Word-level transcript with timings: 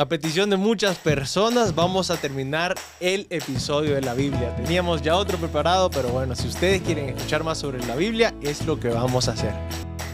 A 0.00 0.06
petición 0.06 0.48
de 0.48 0.56
muchas 0.56 0.96
personas 0.96 1.74
vamos 1.74 2.10
a 2.10 2.16
terminar 2.16 2.74
el 3.00 3.26
episodio 3.28 3.96
de 3.96 4.00
la 4.00 4.14
Biblia. 4.14 4.56
Teníamos 4.56 5.02
ya 5.02 5.14
otro 5.14 5.36
preparado, 5.36 5.90
pero 5.90 6.08
bueno, 6.08 6.34
si 6.34 6.48
ustedes 6.48 6.80
quieren 6.80 7.10
escuchar 7.10 7.44
más 7.44 7.58
sobre 7.58 7.86
la 7.86 7.96
Biblia, 7.96 8.34
es 8.40 8.64
lo 8.64 8.80
que 8.80 8.88
vamos 8.88 9.28
a 9.28 9.32
hacer. 9.32 9.52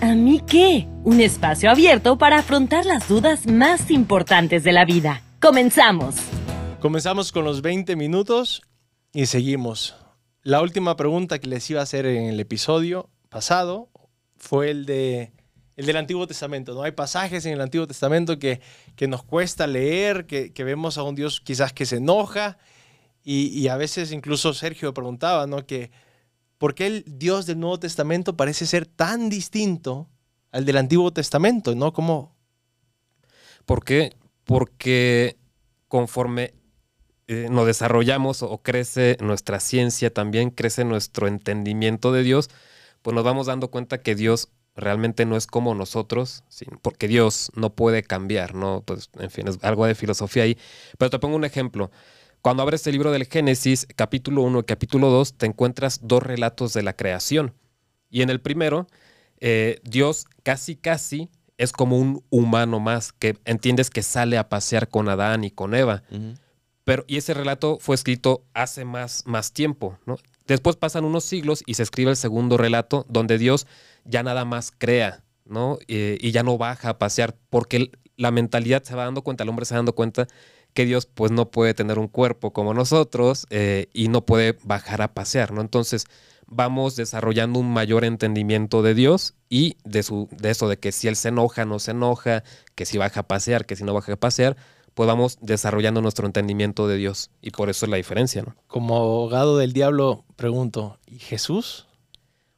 ¿A 0.01 0.13
mí 0.17 0.43
qué? 0.45 0.89
Un 1.05 1.21
espacio 1.21 1.71
abierto 1.71 2.19
para 2.19 2.39
afrontar 2.39 2.85
las 2.85 3.09
dudas 3.09 3.47
más 3.47 3.93
importantes 3.93 4.65
de 4.65 4.73
la 4.73 4.85
vida. 4.85 5.23
Comenzamos. 5.41 6.17
Comenzamos 6.81 7.31
con 7.31 7.45
los 7.45 7.63
20 7.63 7.95
minutos 7.95 8.63
y 9.13 9.27
seguimos. 9.27 9.95
La 10.43 10.63
última 10.63 10.97
pregunta 10.97 11.39
que 11.39 11.47
les 11.47 11.71
iba 11.71 11.79
a 11.79 11.85
hacer 11.85 12.07
en 12.07 12.25
el 12.25 12.41
episodio 12.41 13.09
pasado 13.29 13.89
fue 14.37 14.73
el 14.73 14.85
de 14.85 15.36
el 15.77 15.87
del 15.87 15.97
Antiguo 15.97 16.27
Testamento. 16.27 16.75
¿no? 16.75 16.83
Hay 16.83 16.93
pasajes 16.93 17.45
en 17.47 17.53
el 17.53 17.61
Antiguo 17.61 17.87
Testamento 17.87 18.39
que, 18.39 18.61
que 18.97 19.07
nos 19.07 19.23
cuesta 19.23 19.67
leer, 19.67 20.27
que, 20.27 20.53
que, 20.53 20.65
vemos 20.65 20.99
a 20.99 21.03
un 21.03 21.15
Dios 21.15 21.41
quizás 21.41 21.73
que 21.73 21.87
se 21.87 21.97
enoja. 21.97 22.59
Y, 23.29 23.67
a 23.67 23.77
veces 23.77 24.13
incluso 24.13 24.55
Sergio 24.55 24.95
preguntaba, 24.95 25.49
¿no? 25.49 25.67
Que, 25.67 25.91
¿por 26.59 26.77
qué 26.77 26.87
el 26.87 27.05
Dios 27.07 27.47
del 27.47 27.59
Nuevo 27.59 27.81
Testamento 27.81 28.37
parece 28.37 28.67
ser 28.67 28.87
tan 28.87 29.29
distinto 29.29 30.09
al 30.53 30.65
del 30.65 30.77
Antiguo 30.77 31.13
Testamento? 31.13 31.75
¿no? 31.75 31.93
¿Cómo? 31.93 32.37
¿Por 33.65 33.85
qué? 33.85 34.17
Porque 34.45 35.37
conforme 35.89 36.55
eh, 37.27 37.49
nos 37.51 37.67
desarrollamos 37.67 38.45
o 38.45 38.59
crece 38.59 39.17
nuestra 39.21 39.59
ciencia 39.59 40.15
también, 40.15 40.51
crece 40.51 40.85
nuestro 40.85 41.27
entendimiento 41.27 42.13
de 42.13 42.23
Dios, 42.23 42.49
pues 43.03 43.13
nos 43.13 43.25
vamos 43.25 43.49
dando 43.49 43.73
cuenta 43.73 44.03
que 44.03 44.15
Dios 44.15 44.51
realmente 44.77 45.25
no 45.25 45.37
es 45.37 45.47
como 45.47 45.75
nosotros, 45.75 46.45
porque 46.83 47.09
Dios 47.09 47.51
no 47.55 47.75
puede 47.75 48.03
cambiar, 48.03 48.55
¿no? 48.55 48.83
Pues, 48.85 49.11
en 49.19 49.31
fin, 49.31 49.49
es 49.49 49.59
algo 49.63 49.87
de 49.87 49.95
filosofía 49.95 50.45
ahí. 50.45 50.59
Pero 50.99 51.11
te 51.11 51.19
pongo 51.19 51.37
un 51.37 51.45
ejemplo. 51.45 51.91
Cuando 52.43 52.63
abres 52.63 52.87
el 52.87 52.93
libro 52.93 53.11
del 53.11 53.27
Génesis, 53.27 53.87
capítulo 53.97 54.43
1 54.43 54.61
y 54.61 54.63
capítulo 54.65 55.09
2, 55.11 55.39
te 55.39 55.47
encuentras 55.47 56.01
dos 56.03 56.23
relatos 56.23 56.75
de 56.75 56.83
la 56.83 56.95
creación. 56.95 57.55
Y 58.11 58.23
en 58.23 58.31
el 58.31 58.41
primero, 58.41 58.87
eh, 59.41 59.81
Dios 59.83 60.27
casi, 60.43 60.77
casi 60.77 61.29
es 61.59 61.73
como 61.73 61.99
un 61.99 62.23
humano 62.31 62.81
más, 62.81 63.13
que 63.13 63.37
entiendes 63.47 63.91
que 63.91 64.03
sale 64.03 64.39
a 64.39 64.49
pasear 64.49 64.89
con 64.89 65.09
Adán 65.09 65.45
y 65.45 65.51
con 65.51 65.75
Eva. 65.75 66.03
Pero, 66.85 67.05
y 67.09 67.17
ese 67.17 67.35
relato 67.35 67.79
fue 67.81 67.95
escrito 67.95 68.45
hace 68.55 68.85
más, 68.85 69.25
más 69.27 69.53
tiempo, 69.53 69.99
¿no? 70.07 70.19
Después 70.47 70.77
pasan 70.77 71.05
unos 71.05 71.25
siglos 71.25 71.63
y 71.67 71.75
se 71.75 71.83
escribe 71.83 72.11
el 72.11 72.17
segundo 72.17 72.57
relato, 72.57 73.05
donde 73.09 73.39
Dios 73.39 73.67
ya 74.05 74.23
nada 74.23 74.45
más 74.45 74.73
crea, 74.77 75.25
¿no? 75.45 75.79
Eh, 75.89 76.19
y 76.21 76.31
ya 76.31 76.43
no 76.43 76.59
baja 76.59 76.91
a 76.91 76.99
pasear, 76.99 77.37
porque 77.51 77.91
la 78.17 78.31
mentalidad 78.31 78.83
se 78.83 78.95
va 78.95 79.05
dando 79.05 79.23
cuenta, 79.23 79.43
el 79.43 79.49
hombre 79.49 79.67
se 79.67 79.75
va 79.75 79.79
dando 79.79 79.95
cuenta 79.95 80.27
que 80.73 80.85
Dios 80.85 81.07
pues 81.07 81.33
no 81.33 81.51
puede 81.51 81.75
tener 81.75 81.99
un 81.99 82.07
cuerpo 82.07 82.53
como 82.53 82.75
nosotros 82.75 83.47
eh, 83.51 83.89
y 83.93 84.09
no 84.09 84.27
puede 84.27 84.59
bajar 84.63 85.03
a 85.03 85.15
pasear, 85.15 85.53
¿no? 85.53 85.63
Entonces 85.63 86.05
vamos 86.47 86.97
desarrollando 86.97 87.59
un 87.59 87.73
mayor 87.73 88.05
entendimiento 88.05 88.83
de 88.83 88.95
Dios 88.95 89.35
y 89.49 89.77
de, 89.85 90.03
su, 90.03 90.29
de 90.31 90.51
eso, 90.51 90.69
de 90.69 90.79
que 90.79 90.93
si 90.93 91.09
Él 91.09 91.17
se 91.17 91.29
enoja, 91.29 91.65
no 91.65 91.79
se 91.79 91.91
enoja, 91.91 92.45
que 92.75 92.87
si 92.87 92.99
baja 92.99 93.21
a 93.21 93.27
pasear, 93.27 93.67
que 93.67 93.75
si 93.75 93.85
no 93.85 93.95
baja 93.95 94.13
a 94.13 94.17
pasear, 94.17 94.57
pues 94.97 95.07
vamos 95.07 95.37
desarrollando 95.43 96.01
nuestro 96.01 96.25
entendimiento 96.25 96.89
de 96.89 96.97
Dios. 96.97 97.31
Y 97.43 97.51
por 97.51 97.69
eso 97.69 97.85
es 97.85 97.91
la 97.91 97.99
diferencia, 97.99 98.41
¿no? 98.41 98.57
Como 98.67 98.97
abogado 98.97 99.59
del 99.59 99.75
diablo, 99.75 100.25
pregunto, 100.37 100.99
¿y 101.07 101.19
Jesús? 101.19 101.87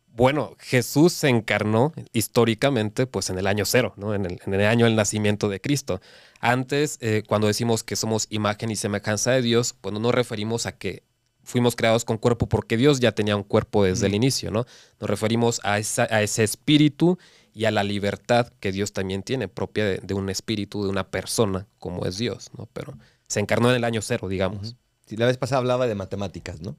Bueno, 0.06 0.54
Jesús 0.60 1.12
se 1.12 1.30
encarnó 1.30 1.92
históricamente 2.12 3.08
pues 3.08 3.28
en 3.30 3.40
el 3.40 3.48
año 3.48 3.64
cero, 3.64 3.92
¿no? 3.96 4.14
en, 4.14 4.24
el, 4.24 4.60
año 4.66 4.84
del 4.84 4.94
nacimiento 4.94 5.48
de 5.48 5.60
Cristo. 5.60 6.00
Antes, 6.38 6.98
eh, 7.00 7.24
cuando 7.26 7.48
decimos 7.48 7.82
que 7.82 7.96
somos 7.96 8.28
imagen 8.30 8.70
y 8.70 8.76
semejanza 8.76 9.32
de 9.32 9.42
Dios, 9.42 9.74
pues 9.80 9.92
no 9.92 9.98
nos 9.98 10.14
referimos 10.14 10.66
a 10.66 10.78
que 10.78 11.02
fuimos 11.42 11.74
creados 11.74 12.04
con 12.04 12.18
cuerpo 12.18 12.48
porque 12.48 12.76
Dios 12.76 13.00
ya 13.00 13.10
tenía 13.10 13.34
un 13.34 13.42
cuerpo 13.42 13.82
desde 13.82 14.06
el 14.06 14.14
inicio, 14.14 14.52
¿no? 14.52 14.64
Nos 15.00 15.10
referimos 15.10 15.60
a, 15.64 15.72
a 15.72 16.22
ese 16.22 16.44
espíritu 16.44 17.18
y 17.54 17.64
a 17.64 17.70
la 17.70 17.84
libertad 17.84 18.52
que 18.60 18.72
Dios 18.72 18.92
también 18.92 19.22
tiene, 19.22 19.48
propia 19.48 19.84
de, 19.84 20.14
un 20.14 20.28
espíritu, 20.30 20.84
de 20.84 20.90
una 20.90 21.10
persona, 21.10 21.66
como 21.78 22.06
es 22.06 22.18
Dios, 22.18 22.50
¿no? 22.56 22.68
Pero 22.72 22.96
se 23.26 23.40
encarnó 23.40 23.70
en 23.70 23.76
el 23.76 23.84
año 23.84 24.02
cero, 24.02 24.28
digamos. 24.28 24.76
la 25.10 25.26
vez 25.26 25.36
pasada 25.36 25.58
hablaba 25.58 25.86
de 25.86 25.94
matemáticas, 25.94 26.60
¿no? 26.60 26.76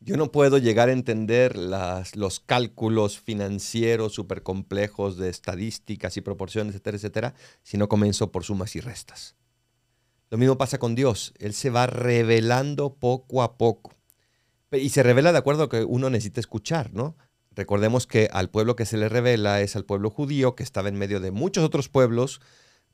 Yo 0.00 0.16
no 0.16 0.30
puedo 0.32 0.58
llegar 0.58 0.90
a 0.90 0.92
entender 0.92 1.56
las, 1.56 2.14
los 2.14 2.38
cálculos 2.38 3.18
financieros 3.18 4.12
súper 4.12 4.42
complejos 4.42 5.16
de 5.16 5.30
estadísticas 5.30 6.16
y 6.16 6.20
proporciones, 6.20 6.74
etcétera, 6.74 6.96
etcétera, 6.96 7.34
si 7.62 7.78
no 7.78 7.88
comienzo 7.88 8.30
por 8.30 8.44
sumas 8.44 8.76
y 8.76 8.80
restas. 8.80 9.34
Lo 10.30 10.38
mismo 10.38 10.58
pasa 10.58 10.78
con 10.78 10.94
Dios. 10.94 11.32
Él 11.38 11.54
se 11.54 11.70
va 11.70 11.86
revelando 11.86 12.94
poco 12.96 13.42
a 13.42 13.56
poco. 13.56 13.94
Y 14.72 14.88
se 14.88 15.02
revela 15.02 15.32
de 15.32 15.38
acuerdo 15.38 15.64
a 15.64 15.68
que 15.68 15.84
uno 15.84 16.10
necesita 16.10 16.40
escuchar, 16.40 16.92
¿no? 16.92 17.16
Recordemos 17.54 18.06
que 18.06 18.28
al 18.32 18.50
pueblo 18.50 18.76
que 18.76 18.86
se 18.86 18.96
le 18.96 19.08
revela 19.08 19.60
es 19.60 19.76
al 19.76 19.84
pueblo 19.84 20.10
judío, 20.10 20.54
que 20.54 20.62
estaba 20.62 20.88
en 20.88 20.96
medio 20.96 21.20
de 21.20 21.30
muchos 21.30 21.64
otros 21.64 21.88
pueblos, 21.88 22.40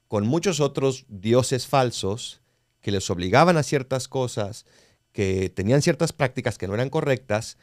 con 0.09 0.27
muchos 0.27 0.61
otros 0.61 1.07
dioses 1.09 1.67
falsos, 1.67 2.43
que 2.81 2.91
les 2.91 3.09
obligaban 3.11 3.57
a 3.57 3.63
ciertas 3.63 4.09
cosas, 4.09 4.67
que 5.13 5.51
tenían 5.51 5.83
ciertas 5.83 6.13
prácticas 6.13 6.59
que 6.59 6.67
no 6.67 6.75
eran 6.75 6.91
correctas, 6.91 7.59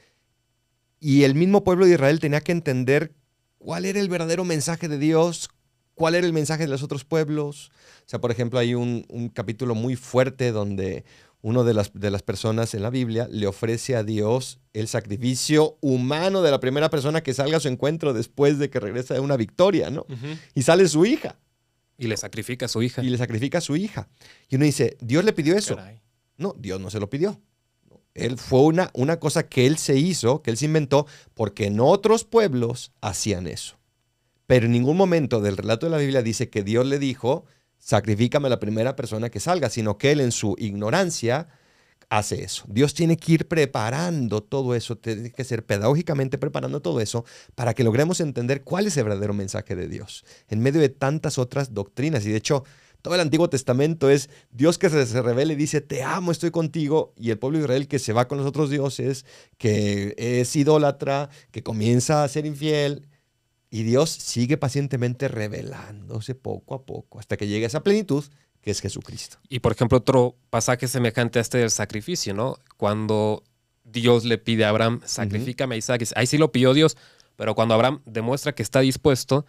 y 1.00 1.24
el 1.24 1.36
mismo 1.36 1.64
pueblo 1.64 1.86
de 1.86 1.94
Israel 1.94 2.20
tenía 2.20 2.42
que 2.42 2.52
entender 2.52 3.14
cuál 3.58 3.86
era 3.86 4.00
el 4.00 4.10
verdadero 4.10 4.44
mensaje 4.44 4.88
de 4.88 4.98
Dios, 4.98 5.50
cuál 5.94 6.16
era 6.16 6.26
el 6.26 6.34
mensaje 6.34 6.64
de 6.64 6.70
los 6.70 6.84
otros 6.84 7.06
pueblos. 7.06 7.72
O 8.06 8.10
sea, 8.10 8.20
por 8.20 8.32
ejemplo, 8.32 8.60
hay 8.60 8.74
un, 8.76 9.32
capítulo 9.34 9.76
muy 9.76 9.96
fuerte 9.96 10.52
donde 10.52 11.06
uno 11.48 11.64
de 11.64 11.74
las, 11.74 11.94
de 11.94 12.12
las 12.12 12.24
personas 12.24 12.74
en 12.74 12.82
la 12.82 12.90
Biblia 12.90 13.30
le 13.32 13.48
ofrece 13.48 13.96
a 13.96 14.04
Dios 14.04 14.60
el 14.74 14.90
sacrificio 14.90 15.78
humano 15.80 16.42
de 16.42 16.52
la 16.52 16.60
primera 16.60 16.90
persona 16.90 17.24
que 17.24 17.34
salga 17.34 17.56
a 17.56 17.60
su 17.62 17.70
encuentro 17.70 18.12
después 18.12 18.60
de 18.60 18.70
que 18.70 18.82
regresa 18.82 19.14
de 19.14 19.22
una 19.22 19.38
victoria, 19.38 19.90
¿no? 19.90 20.06
Y 20.56 20.64
sale 20.64 20.86
su 20.90 21.06
hija. 21.06 21.40
Y 21.98 22.08
le 22.08 22.18
sacrifica 22.18 22.66
a 22.66 22.68
su 22.68 22.84
hija. 22.84 23.02
Y 23.02 23.10
le 23.10 23.18
sacrifica 23.18 23.60
a 23.60 23.62
su 23.62 23.78
hija. 23.78 24.10
Y 24.50 24.58
uno 24.58 24.66
dice, 24.66 24.98
¿Dios 25.00 25.24
le 25.24 25.32
pidió 25.32 25.56
eso? 25.56 25.78
No, 26.36 26.54
Dios 26.60 26.82
no 26.82 26.90
se 26.90 27.00
lo 27.00 27.10
pidió. 27.10 27.40
Él 28.14 28.38
fue 28.38 28.64
una, 28.64 28.92
una 28.94 29.18
cosa 29.18 29.48
que 29.48 29.68
él 29.68 29.78
se 29.78 29.98
hizo, 29.98 30.42
que 30.42 30.52
él 30.52 30.58
se 30.58 30.66
inventó, 30.66 31.08
porque 31.34 31.68
en 31.68 31.80
otros 31.80 32.26
pueblos 32.26 32.92
hacían 33.00 33.48
eso. 33.48 33.78
Pero 34.48 34.66
en 34.66 34.74
ningún 34.74 34.98
momento 34.98 35.40
del 35.40 35.56
relato 35.56 35.86
de 35.86 35.92
la 35.94 35.98
Biblia 35.98 36.22
dice 36.22 36.50
que 36.50 36.64
Dios 36.64 36.86
le 36.86 37.00
dijo, 37.00 37.46
sacrifícame 37.80 38.48
a 38.48 38.50
la 38.50 38.60
primera 38.60 38.96
persona 38.96 39.30
que 39.30 39.40
salga, 39.40 39.70
sino 39.70 39.98
que 39.98 40.12
él 40.12 40.22
en 40.22 40.32
su 40.32 40.56
ignorancia 40.58 41.48
hace 42.10 42.44
eso. 42.44 42.64
Dios 42.68 42.94
tiene 42.94 43.18
que 43.18 43.34
ir 43.34 43.48
preparando 43.48 44.42
todo 44.42 44.76
eso, 44.76 44.98
tiene 44.98 45.32
que 45.32 45.44
ser 45.44 45.66
pedagógicamente 45.66 46.38
preparando 46.38 46.82
todo 46.82 47.02
eso 47.02 47.26
para 47.56 47.74
que 47.74 47.84
logremos 47.84 48.20
entender 48.22 48.64
cuál 48.64 48.88
es 48.88 48.98
el 48.98 49.04
verdadero 49.04 49.34
mensaje 49.34 49.76
de 49.76 49.88
Dios 49.88 50.26
en 50.48 50.62
medio 50.62 50.80
de 50.80 50.90
tantas 50.90 51.38
otras 51.38 51.74
doctrinas. 51.74 52.26
Y 52.26 52.30
de 52.30 52.38
hecho, 52.38 52.64
todo 53.02 53.16
el 53.16 53.22
Antiguo 53.22 53.50
Testamento 53.50 54.10
es 54.10 54.30
Dios 54.52 54.78
que 54.78 54.90
se, 54.90 55.22
revela 55.22 55.54
y 55.54 55.56
dice, 55.56 55.82
te 55.82 56.04
amo, 56.04 56.32
estoy 56.32 56.52
contigo, 56.52 57.14
y 57.18 57.30
el 57.30 57.38
pueblo 57.38 57.58
de 57.58 57.66
Israel 57.66 57.88
que 57.88 58.00
se 58.00 58.14
va 58.14 58.28
con 58.28 58.38
los 58.38 58.48
otros 58.48 58.70
dioses, 58.70 59.26
que 59.58 60.16
es 60.18 60.56
idólatra, 60.56 61.30
que 61.52 61.64
comienza 61.64 62.24
a 62.24 62.28
ser 62.28 62.46
infiel, 62.46 63.08
y 63.70 63.84
Dios 63.84 64.10
sigue 64.10 64.58
pacientemente 64.58 65.28
revelándose 65.28 66.36
poco 66.36 66.76
a 66.76 66.86
poco 66.86 67.20
hasta 67.20 67.38
que 67.38 67.48
llegue 67.48 67.66
a 67.66 67.68
esa 67.68 67.84
plenitud 67.84 68.24
que 68.62 68.72
es 68.72 68.82
Jesucristo. 68.82 69.38
Y 69.50 69.60
por 69.60 69.72
ejemplo, 69.72 69.98
otro 69.98 70.36
pasaje 70.50 70.88
semejante 70.88 71.40
a 71.40 71.42
este 71.42 71.60
del 71.60 71.72
sacrificio, 71.72 72.34
¿no? 72.34 72.58
Cuando 72.78 73.44
Dios 73.84 74.26
le 74.26 74.38
pide 74.38 74.66
a 74.66 74.70
Abraham, 74.70 75.02
sacrifícame 75.06 75.76
a 75.76 75.78
Isaac, 75.78 76.04
ahí 76.16 76.28
sí 76.28 76.38
lo 76.38 76.52
pidió 76.52 76.74
Dios, 76.74 76.98
pero 77.36 77.56
cuando 77.56 77.76
Abraham 77.76 78.02
demuestra 78.06 78.54
que 78.54 78.64
está 78.64 78.82
dispuesto, 78.82 79.46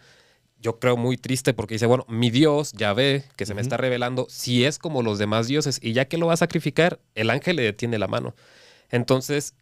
yo 0.61 0.79
creo 0.79 0.97
muy 0.97 1.17
triste 1.17 1.53
porque 1.53 1.75
dice, 1.75 1.85
bueno, 1.85 2.05
mi 2.07 2.29
Dios 2.31 2.73
ya 2.73 2.93
ve 2.93 3.23
que 3.35 3.45
se 3.45 3.53
me 3.53 3.61
está 3.61 3.77
revelando, 3.77 4.27
si 4.29 4.65
es 4.65 4.77
como 4.77 5.03
los 5.03 5.17
demás 5.17 5.47
dioses, 5.47 5.79
y 5.81 5.93
ya 5.93 6.05
que 6.05 6.17
lo 6.17 6.27
va 6.27 6.33
a 6.33 6.37
sacrificar, 6.37 6.99
el 7.15 7.29
ángel 7.29 7.55
le 7.55 7.63
detiene 7.63 7.97
la 7.97 8.07
mano. 8.07 8.35
Entonces, 8.89 9.53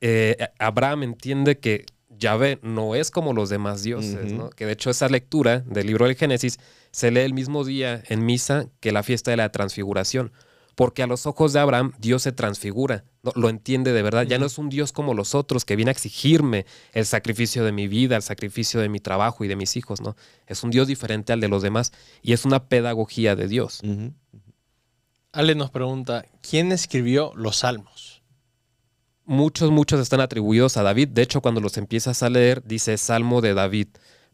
eh, 0.00 0.36
Abraham 0.58 1.04
entiende 1.04 1.58
que 1.58 1.86
Yahvé 2.10 2.58
no 2.62 2.94
es 2.94 3.10
como 3.10 3.32
los 3.32 3.48
demás 3.48 3.82
dioses, 3.82 4.32
¿no? 4.32 4.50
Que 4.50 4.66
de 4.66 4.72
hecho 4.72 4.90
esa 4.90 5.08
lectura 5.08 5.60
del 5.60 5.86
libro 5.86 6.06
del 6.06 6.16
Génesis 6.16 6.58
se 6.90 7.10
lee 7.10 7.20
el 7.20 7.34
mismo 7.34 7.64
día 7.64 8.02
en 8.08 8.26
misa 8.26 8.66
que 8.80 8.92
la 8.92 9.02
fiesta 9.02 9.30
de 9.30 9.36
la 9.36 9.52
transfiguración, 9.52 10.32
porque 10.74 11.02
a 11.02 11.06
los 11.06 11.26
ojos 11.26 11.52
de 11.52 11.60
Abraham 11.60 11.92
Dios 11.98 12.22
se 12.22 12.32
transfigura, 12.32 13.04
¿no? 13.22 13.32
lo 13.36 13.48
entiende 13.48 13.92
de 13.92 14.02
verdad, 14.02 14.26
ya 14.26 14.38
no 14.38 14.46
es 14.46 14.58
un 14.58 14.68
Dios 14.68 14.92
como 14.92 15.14
los 15.14 15.34
otros 15.34 15.64
que 15.64 15.76
viene 15.76 15.90
a 15.90 15.92
exigirme 15.92 16.66
el 16.92 17.06
sacrificio 17.06 17.64
de 17.64 17.72
mi 17.72 17.86
vida, 17.86 18.16
el 18.16 18.22
sacrificio 18.22 18.80
de 18.80 18.88
mi 18.88 18.98
trabajo 18.98 19.44
y 19.44 19.48
de 19.48 19.56
mis 19.56 19.76
hijos, 19.76 20.00
¿no? 20.00 20.16
Es 20.46 20.64
un 20.64 20.70
Dios 20.70 20.88
diferente 20.88 21.32
al 21.32 21.40
de 21.40 21.48
los 21.48 21.62
demás 21.62 21.92
y 22.22 22.32
es 22.32 22.44
una 22.44 22.68
pedagogía 22.68 23.36
de 23.36 23.46
Dios. 23.46 23.82
Ale 25.32 25.54
nos 25.54 25.70
pregunta, 25.70 26.26
¿quién 26.42 26.72
escribió 26.72 27.32
los 27.36 27.58
salmos? 27.58 28.19
Muchos, 29.30 29.70
muchos 29.70 30.00
están 30.00 30.20
atribuidos 30.20 30.76
a 30.76 30.82
David. 30.82 31.08
De 31.08 31.22
hecho, 31.22 31.40
cuando 31.40 31.60
los 31.60 31.78
empiezas 31.78 32.22
a 32.22 32.28
leer, 32.28 32.62
dice 32.64 32.98
Salmo 32.98 33.40
de 33.40 33.54
David. 33.54 33.88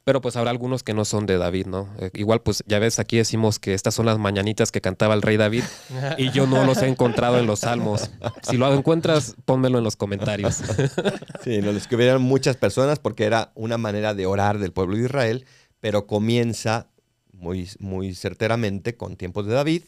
Pero 0.04 0.20
pues 0.20 0.36
habrá 0.36 0.50
algunos 0.50 0.84
que 0.84 0.94
no 0.94 1.04
son 1.04 1.26
de 1.26 1.36
David, 1.36 1.66
¿no? 1.66 1.88
Eh, 1.98 2.10
igual 2.14 2.40
pues 2.40 2.62
ya 2.66 2.78
ves, 2.78 3.00
aquí 3.00 3.16
decimos 3.16 3.58
que 3.58 3.74
estas 3.74 3.92
son 3.92 4.06
las 4.06 4.18
mañanitas 4.18 4.70
que 4.70 4.80
cantaba 4.80 5.14
el 5.14 5.22
rey 5.22 5.36
David 5.36 5.64
y 6.16 6.30
yo 6.30 6.46
no 6.46 6.64
los 6.64 6.78
he 6.78 6.86
encontrado 6.86 7.40
en 7.40 7.46
los 7.46 7.60
salmos. 7.60 8.08
Si 8.42 8.56
lo 8.56 8.72
encuentras, 8.72 9.34
pónmelo 9.44 9.78
en 9.78 9.84
los 9.84 9.96
comentarios. 9.96 10.62
Sí, 11.42 11.60
lo 11.60 11.70
escribieron 11.72 12.22
muchas 12.22 12.56
personas 12.56 12.98
porque 12.98 13.24
era 13.24 13.52
una 13.54 13.78
manera 13.78 14.14
de 14.14 14.26
orar 14.26 14.58
del 14.58 14.72
pueblo 14.72 14.96
de 14.96 15.04
Israel, 15.04 15.44
pero 15.80 16.06
comienza 16.06 16.88
muy, 17.32 17.68
muy 17.78 18.14
certeramente 18.14 18.96
con 18.96 19.16
tiempos 19.16 19.46
de 19.46 19.54
David, 19.54 19.82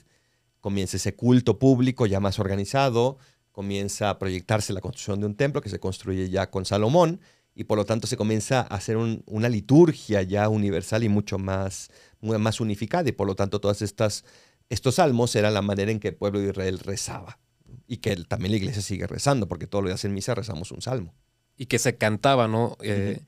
comienza 0.61 0.97
ese 0.97 1.15
culto 1.15 1.59
público 1.59 2.07
ya 2.07 2.21
más 2.21 2.39
organizado, 2.39 3.19
comienza 3.59 4.09
a 4.09 4.21
proyectarse 4.21 4.73
la 4.73 4.81
construcción 4.81 5.19
de 5.19 5.27
un 5.27 5.35
templo 5.35 5.61
que 5.61 5.69
se 5.69 5.81
construye 5.81 6.31
ya 6.31 6.49
con 6.49 6.65
Salomón 6.65 7.21
y 7.57 7.65
por 7.65 7.77
lo 7.77 7.85
tanto 7.85 8.07
se 8.07 8.17
comienza 8.17 8.61
a 8.61 8.77
hacer 8.77 8.97
una 8.97 9.49
liturgia 9.49 10.23
ya 10.23 10.49
universal 10.49 11.03
y 11.03 11.09
mucho 11.09 11.39
más, 11.39 11.91
más 12.21 12.61
unificada 12.61 13.09
y 13.09 13.11
por 13.11 13.27
lo 13.27 13.35
tanto 13.35 13.61
todas 13.61 13.83
estas 13.83 14.25
estos 14.69 14.95
salmos 14.95 15.35
eran 15.35 15.55
la 15.55 15.63
manera 15.63 15.91
en 15.91 15.99
que 15.99 16.07
el 16.07 16.15
pueblo 16.15 16.39
de 16.39 16.51
Israel 16.51 16.79
rezaba 16.79 17.41
y 17.89 17.97
que 17.97 18.15
también 18.15 18.53
la 18.53 18.59
iglesia 18.59 18.81
sigue 18.81 19.09
rezando 19.09 19.49
porque 19.49 19.67
todos 19.67 19.83
los 19.83 19.91
días 19.91 20.05
en 20.05 20.15
misa 20.15 20.37
rezamos 20.37 20.71
un 20.71 20.81
salmo 20.81 21.13
y 21.57 21.67
que 21.67 21.81
se 21.81 21.97
cantaba, 21.97 22.47
¿no? 22.47 22.77
Eh, 22.81 23.23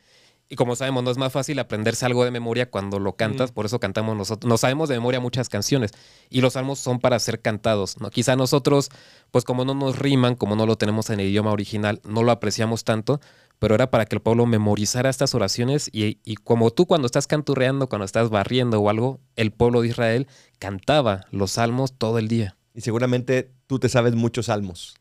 y 0.52 0.56
como 0.56 0.75
sabemos, 0.75 1.05
no 1.05 1.12
es 1.12 1.17
más 1.17 1.32
fácil 1.32 1.61
aprenderse 1.61 2.05
algo 2.05 2.25
de 2.25 2.32
memoria 2.32 2.69
cuando 2.69 2.99
lo 2.99 3.14
cantas, 3.14 3.52
por 3.52 3.67
eso 3.67 3.79
cantamos 3.79 4.17
nosotros. 4.17 4.49
No 4.49 4.58
sabemos 4.58 4.88
de 4.88 4.97
memoria 4.97 5.20
muchas 5.20 5.49
canciones 5.49 5.93
y 6.29 6.41
los 6.41 6.55
salmos 6.55 6.81
son 6.81 6.99
para 6.99 7.20
ser 7.20 7.41
cantados, 7.41 8.00
¿no? 8.00 8.11
Quizá 8.11 8.35
nosotros, 8.35 8.91
pues 9.31 9.44
como 9.44 9.64
no 9.64 9.75
nos 9.75 10.00
riman, 10.00 10.35
como 10.35 10.56
no 10.56 10.67
lo 10.67 10.75
tenemos 10.76 11.08
en 11.11 11.20
el 11.20 11.29
idioma 11.29 11.52
original, 11.52 12.00
no 12.02 12.25
lo 12.25 12.32
apreciamos 12.32 12.82
tanto, 12.82 13.20
pero 13.61 13.76
era 13.76 13.93
para 13.93 14.06
que 14.06 14.17
el 14.17 14.23
pueblo 14.23 14.44
memorizara 14.44 15.08
estas 15.08 15.37
oraciones 15.37 15.88
y, 15.93 16.19
y 16.25 16.35
como 16.35 16.73
tú 16.73 16.87
cuando 16.87 17.06
estás 17.06 17.29
canturreando, 17.29 17.88
cuando 17.88 18.05
estás 18.05 18.29
barriendo 18.29 18.81
o 18.81 18.91
algo, 18.91 19.20
el 19.37 19.52
pueblo 19.52 19.82
de 19.82 19.88
Israel 19.88 20.26
cantaba 20.58 21.26
los 21.31 21.52
salmos 21.52 21.93
todo 21.93 22.19
el 22.19 22.26
día. 22.26 22.56
Y 22.75 22.81
seguramente 22.81 23.52
tú 23.69 23.79
te 23.79 23.88
sabes 23.88 24.17
muchos 24.17 24.47
salmos 24.47 24.97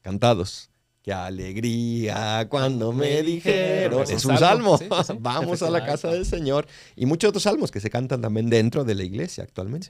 cantados. 0.00 0.70
Qué 1.08 1.14
alegría 1.14 2.46
cuando 2.50 2.92
me 2.92 3.22
dijeron. 3.22 4.02
Es 4.02 4.26
un 4.26 4.36
salmo. 4.36 4.78
Vamos 5.20 5.62
a 5.62 5.70
la 5.70 5.82
casa 5.82 6.08
del 6.08 6.26
Señor. 6.26 6.66
Y 6.96 7.06
muchos 7.06 7.30
otros 7.30 7.44
salmos 7.44 7.70
que 7.70 7.80
se 7.80 7.88
cantan 7.88 8.20
también 8.20 8.50
dentro 8.50 8.84
de 8.84 8.94
la 8.94 9.04
iglesia 9.04 9.42
actualmente. 9.42 9.88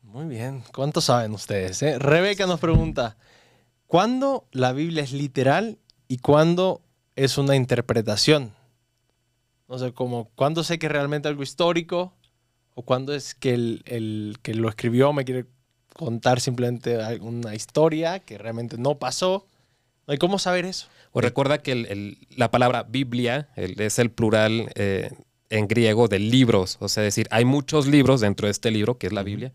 Muy 0.00 0.24
bien. 0.28 0.62
¿Cuántos 0.74 1.04
saben 1.04 1.32
ustedes? 1.32 1.82
Eh? 1.82 1.98
Rebeca 1.98 2.46
nos 2.46 2.58
pregunta, 2.58 3.18
¿cuándo 3.86 4.46
la 4.50 4.72
Biblia 4.72 5.02
es 5.02 5.12
literal 5.12 5.78
y 6.08 6.16
cuándo 6.16 6.80
es 7.14 7.36
una 7.36 7.54
interpretación? 7.54 8.54
No 9.68 9.76
sé, 9.76 9.92
como, 9.92 10.30
¿cuándo 10.36 10.64
sé 10.64 10.78
que 10.78 10.86
es 10.86 10.92
realmente 10.92 11.28
algo 11.28 11.42
histórico? 11.42 12.14
¿O 12.74 12.80
cuándo 12.80 13.12
es 13.12 13.34
que 13.34 13.52
el, 13.52 13.82
el 13.84 14.38
que 14.40 14.54
lo 14.54 14.70
escribió 14.70 15.12
me 15.12 15.26
quiere 15.26 15.44
contar 15.92 16.40
simplemente 16.40 16.96
una 17.20 17.54
historia 17.54 18.20
que 18.20 18.38
realmente 18.38 18.78
no 18.78 18.98
pasó? 18.98 19.48
¿Y 20.08 20.16
cómo 20.18 20.38
saber 20.38 20.64
eso? 20.64 20.88
O 21.12 21.20
recuerda 21.20 21.58
que 21.58 22.16
la 22.36 22.50
palabra 22.50 22.84
Biblia 22.84 23.48
es 23.56 23.98
el 23.98 24.10
plural 24.10 24.70
eh, 24.74 25.10
en 25.50 25.68
griego 25.68 26.08
de 26.08 26.18
libros. 26.18 26.78
O 26.80 26.88
sea, 26.88 27.02
decir, 27.02 27.28
hay 27.30 27.44
muchos 27.44 27.86
libros 27.86 28.20
dentro 28.20 28.46
de 28.46 28.52
este 28.52 28.70
libro, 28.70 28.98
que 28.98 29.06
es 29.06 29.12
la 29.12 29.22
Biblia. 29.22 29.52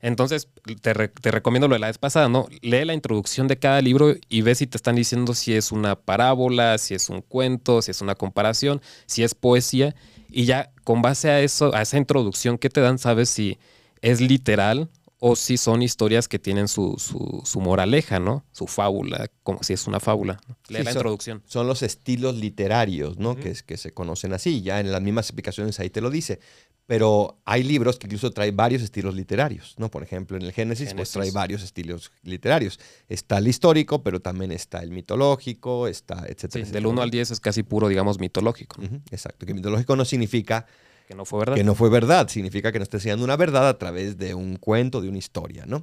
Entonces, 0.00 0.48
te, 0.80 0.92
recomiendo 0.92 1.66
lo 1.66 1.74
de 1.74 1.80
la 1.80 1.88
vez 1.88 1.98
pasada, 1.98 2.28
¿no? 2.28 2.46
Lee 2.60 2.84
la 2.84 2.94
introducción 2.94 3.48
de 3.48 3.58
cada 3.58 3.82
libro 3.82 4.14
y 4.28 4.42
ve 4.42 4.54
si 4.54 4.68
te 4.68 4.76
están 4.76 4.94
diciendo 4.94 5.34
si 5.34 5.54
es 5.54 5.72
una 5.72 5.96
parábola, 5.96 6.78
si 6.78 6.94
es 6.94 7.08
un 7.08 7.20
cuento, 7.20 7.82
si 7.82 7.90
es 7.90 8.00
una 8.00 8.14
comparación, 8.14 8.80
si 9.06 9.24
es 9.24 9.34
poesía. 9.34 9.96
Y 10.30 10.44
ya 10.44 10.70
con 10.84 11.02
base 11.02 11.30
a 11.30 11.40
eso, 11.40 11.74
a 11.74 11.82
esa 11.82 11.96
introducción 11.96 12.58
que 12.58 12.70
te 12.70 12.80
dan, 12.80 12.98
sabes 12.98 13.28
si 13.28 13.58
es 14.00 14.20
literal 14.20 14.88
o 15.20 15.34
si 15.34 15.56
son 15.56 15.82
historias 15.82 16.28
que 16.28 16.38
tienen 16.38 16.68
su, 16.68 16.96
su, 17.44 17.60
moraleja, 17.60 18.20
¿no? 18.20 18.44
Su 18.52 18.66
fábula, 18.66 19.28
como 19.42 19.62
si 19.62 19.72
es 19.72 19.86
una 19.86 19.98
fábula. 19.98 20.40
Lee 20.68 20.84
la 20.84 20.92
introducción. 20.92 21.42
Son 21.46 21.66
los 21.66 21.82
estilos 21.82 22.36
literarios, 22.36 23.18
¿no? 23.18 23.34
que, 23.34 23.54
que 23.66 23.76
se 23.76 23.92
conocen 23.92 24.32
así, 24.32 24.62
ya 24.62 24.78
en 24.78 24.92
las 24.92 25.02
mismas 25.02 25.26
explicaciones 25.26 25.80
ahí 25.80 25.90
te 25.90 26.00
lo 26.00 26.10
dice. 26.10 26.38
Pero 26.86 27.36
hay 27.44 27.64
libros 27.64 27.98
que 27.98 28.06
incluso 28.06 28.30
traen 28.30 28.56
varios 28.56 28.80
estilos 28.80 29.14
literarios, 29.14 29.74
¿no? 29.76 29.90
Por 29.90 30.02
ejemplo, 30.02 30.38
en 30.38 30.42
el 30.42 30.52
Génesis, 30.52 30.94
pues 30.94 31.10
trae 31.10 31.30
varios 31.32 31.62
estilos 31.62 32.12
literarios. 32.22 32.80
Está 33.10 33.36
el 33.38 33.48
histórico, 33.48 34.02
pero 34.02 34.20
también 34.20 34.52
está 34.52 34.78
el 34.78 34.90
mitológico, 34.90 35.86
está, 35.86 36.24
etcétera. 36.26 36.64
del 36.64 36.86
1 36.86 37.02
al 37.02 37.10
10 37.10 37.32
es 37.32 37.40
casi 37.40 37.62
puro, 37.62 37.88
digamos, 37.88 38.18
mitológico. 38.18 38.80
exacto, 39.10 39.44
que 39.44 39.52
mitológico 39.52 39.96
no 39.96 40.06
significa 40.06 40.64
que 41.08 41.14
no 41.14 41.24
fue 41.24 41.38
verdad. 41.38 41.56
Que 41.56 41.64
no 41.64 41.74
fue 41.74 41.88
verdad. 41.88 42.28
Significa 42.28 42.70
que 42.70 42.78
nos 42.78 42.84
está 42.84 42.98
enseñando 42.98 43.24
una 43.24 43.38
verdad 43.38 43.66
a 43.66 43.78
través 43.78 44.18
de 44.18 44.34
un 44.34 44.56
cuento, 44.56 45.00
de 45.00 45.08
una 45.08 45.16
historia, 45.16 45.64
¿no? 45.64 45.82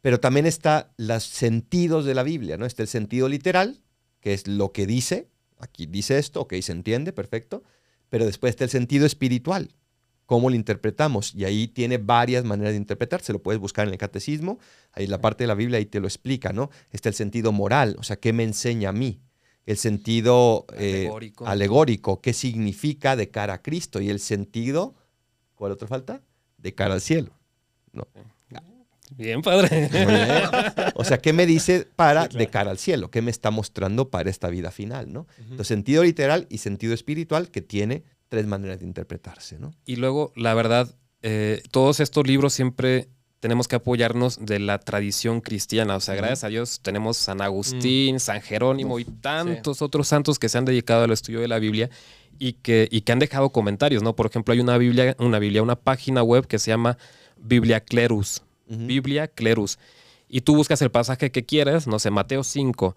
Pero 0.00 0.20
también 0.20 0.46
está 0.46 0.92
los 0.96 1.24
sentidos 1.24 2.04
de 2.04 2.14
la 2.14 2.22
Biblia, 2.22 2.56
¿no? 2.56 2.66
Está 2.66 2.82
el 2.82 2.88
sentido 2.88 3.28
literal, 3.28 3.80
que 4.20 4.32
es 4.32 4.46
lo 4.46 4.70
que 4.70 4.86
dice. 4.86 5.26
Aquí 5.58 5.86
dice 5.86 6.18
esto, 6.18 6.42
ok, 6.42 6.54
se 6.62 6.70
entiende, 6.70 7.12
perfecto. 7.12 7.64
Pero 8.10 8.24
después 8.24 8.50
está 8.50 8.62
el 8.62 8.70
sentido 8.70 9.06
espiritual, 9.06 9.74
cómo 10.24 10.50
lo 10.50 10.54
interpretamos. 10.54 11.34
Y 11.34 11.46
ahí 11.46 11.66
tiene 11.66 11.98
varias 11.98 12.44
maneras 12.44 12.72
de 12.72 12.76
interpretarse. 12.76 13.32
Lo 13.32 13.42
puedes 13.42 13.60
buscar 13.60 13.88
en 13.88 13.92
el 13.92 13.98
catecismo. 13.98 14.60
Ahí 14.92 15.08
la 15.08 15.20
parte 15.20 15.42
de 15.42 15.48
la 15.48 15.54
Biblia 15.54 15.78
ahí 15.78 15.86
te 15.86 15.98
lo 15.98 16.06
explica, 16.06 16.52
¿no? 16.52 16.70
Está 16.92 17.08
el 17.08 17.16
sentido 17.16 17.50
moral, 17.50 17.96
o 17.98 18.04
sea, 18.04 18.14
¿qué 18.14 18.32
me 18.32 18.44
enseña 18.44 18.90
a 18.90 18.92
mí? 18.92 19.20
El 19.66 19.76
sentido 19.76 20.66
eh, 20.76 21.10
alegórico. 21.44 22.20
qué 22.20 22.32
significa 22.32 23.16
de 23.16 23.30
cara 23.30 23.54
a 23.54 23.62
Cristo 23.62 24.00
y 24.00 24.10
el 24.10 24.20
sentido, 24.20 24.94
¿cuál 25.54 25.72
otro 25.72 25.88
falta? 25.88 26.22
De 26.58 26.74
cara 26.74 26.94
al 26.94 27.00
cielo. 27.00 27.32
No. 27.92 28.06
Bien, 29.16 29.42
padre. 29.42 29.90
O 30.94 31.04
sea, 31.04 31.18
¿qué 31.18 31.32
me 31.32 31.46
dice 31.46 31.86
para 31.96 32.28
de 32.28 32.46
cara 32.48 32.70
al 32.70 32.78
cielo? 32.78 33.10
¿Qué 33.10 33.22
me 33.22 33.30
está 33.30 33.50
mostrando 33.50 34.08
para 34.08 34.30
esta 34.30 34.48
vida 34.48 34.70
final? 34.70 35.12
¿no? 35.12 35.26
Entonces, 35.38 35.66
sentido 35.66 36.04
literal 36.04 36.46
y 36.48 36.58
sentido 36.58 36.94
espiritual 36.94 37.50
que 37.50 37.60
tiene 37.60 38.04
tres 38.28 38.46
maneras 38.46 38.80
de 38.80 38.86
interpretarse. 38.86 39.58
¿no? 39.58 39.74
Y 39.84 39.96
luego, 39.96 40.32
la 40.36 40.54
verdad, 40.54 40.94
eh, 41.22 41.62
todos 41.70 42.00
estos 42.00 42.26
libros 42.26 42.52
siempre 42.52 43.08
tenemos 43.40 43.68
que 43.68 43.76
apoyarnos 43.76 44.38
de 44.44 44.58
la 44.58 44.78
tradición 44.78 45.40
cristiana. 45.40 45.96
O 45.96 46.00
sea, 46.00 46.14
gracias 46.14 46.44
a 46.44 46.48
Dios 46.48 46.80
tenemos 46.82 47.16
San 47.16 47.40
Agustín, 47.40 48.16
mm. 48.16 48.20
San 48.20 48.42
Jerónimo 48.42 48.98
y 48.98 49.04
tantos 49.04 49.82
otros 49.82 50.08
santos 50.08 50.38
que 50.38 50.48
se 50.48 50.58
han 50.58 50.66
dedicado 50.66 51.04
al 51.04 51.10
estudio 51.10 51.40
de 51.40 51.48
la 51.48 51.58
Biblia 51.58 51.90
y 52.38 52.52
que, 52.54 52.86
y 52.90 53.00
que 53.00 53.12
han 53.12 53.18
dejado 53.18 53.50
comentarios, 53.50 54.02
¿no? 54.02 54.14
Por 54.14 54.26
ejemplo, 54.26 54.52
hay 54.52 54.60
una 54.60 54.76
Biblia, 54.78 55.16
una 55.18 55.38
Biblia, 55.38 55.62
una 55.62 55.76
página 55.76 56.22
web 56.22 56.46
que 56.46 56.58
se 56.58 56.70
llama 56.70 56.98
Biblia 57.38 57.80
Clerus. 57.80 58.42
Biblia 58.66 59.26
Clerus. 59.26 59.78
Y 60.28 60.42
tú 60.42 60.54
buscas 60.54 60.80
el 60.82 60.90
pasaje 60.90 61.32
que 61.32 61.44
quieras, 61.44 61.88
no 61.88 61.98
sé, 61.98 62.10
Mateo 62.10 62.44
5. 62.44 62.94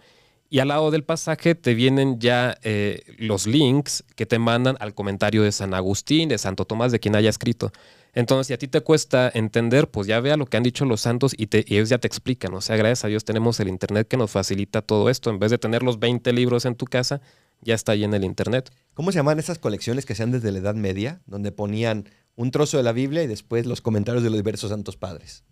Y 0.50 0.59
al 0.59 0.67
lado 0.67 0.91
del 0.91 1.03
pasaje 1.03 1.55
te 1.55 1.73
vienen 1.73 2.19
ya 2.19 2.55
eh, 2.62 3.01
los 3.17 3.47
links 3.47 4.03
que 4.15 4.27
te 4.27 4.38
mandan 4.38 4.77
al 4.79 4.93
comentario 4.93 5.41
de 5.41 5.51
San 5.51 5.73
Agustín, 5.73 6.29
de 6.29 6.38
Santo 6.38 6.65
Tomás, 6.65 6.91
de 6.91 7.00
quien 7.00 7.15
haya 7.15 7.29
escrito. 7.29 7.71
Entonces, 8.13 8.48
si 8.48 8.53
a 8.53 8.58
ti 8.58 8.67
te 8.67 8.82
cuesta 8.82 9.32
entender, 9.34 9.89
pues 9.89 10.08
ya 10.08 10.20
vea 10.20 10.38
lo 10.38 10.46
que 10.46 10.58
han 10.58 10.63
dicho 10.63 10.86
los 10.86 11.01
santos 11.01 11.34
y, 11.36 11.48
ellos 11.51 11.89
ya 11.89 11.98
te 11.98 12.08
explican. 12.08 12.53
O 12.53 12.62
sea, 12.62 12.77
gracias 12.77 13.05
a 13.05 13.08
Dios 13.08 13.25
tenemos 13.25 13.60
el 13.60 13.67
Internet 13.67 14.08
que 14.08 14.17
nos 14.17 14.29
facilita 14.32 14.82
todo 14.84 15.10
esto. 15.10 15.32
En 15.32 15.39
vez 15.39 15.50
de 15.50 15.58
tener 15.58 15.82
los 15.82 16.00
20 16.00 16.32
libros 16.32 16.65
en 16.65 16.75
tu 16.75 16.86
casa, 16.86 17.22
ya 17.62 17.74
está 17.74 17.93
ahí 17.93 18.03
en 18.03 18.13
el 18.13 18.24
Internet. 18.24 18.72
¿Cómo 18.93 19.12
se 19.12 19.17
llaman 19.17 19.39
esas 19.39 19.58
colecciones 19.58 20.05
que 20.05 20.13
sean 20.13 20.32
desde 20.32 20.51
la 20.51 20.60
Edad 20.60 20.75
Media, 20.75 21.22
donde 21.25 21.51
ponían 21.51 22.08
un 22.36 22.51
trozo 22.51 22.77
de 22.77 22.84
la 22.84 22.91
Biblia 22.91 23.24
y 23.24 23.27
después 23.27 23.65
los 23.65 23.82
comentarios 23.82 24.24
de 24.24 24.29
los 24.29 24.38
diversos 24.38 24.70
santos 24.70 24.96
padres? 24.96 25.43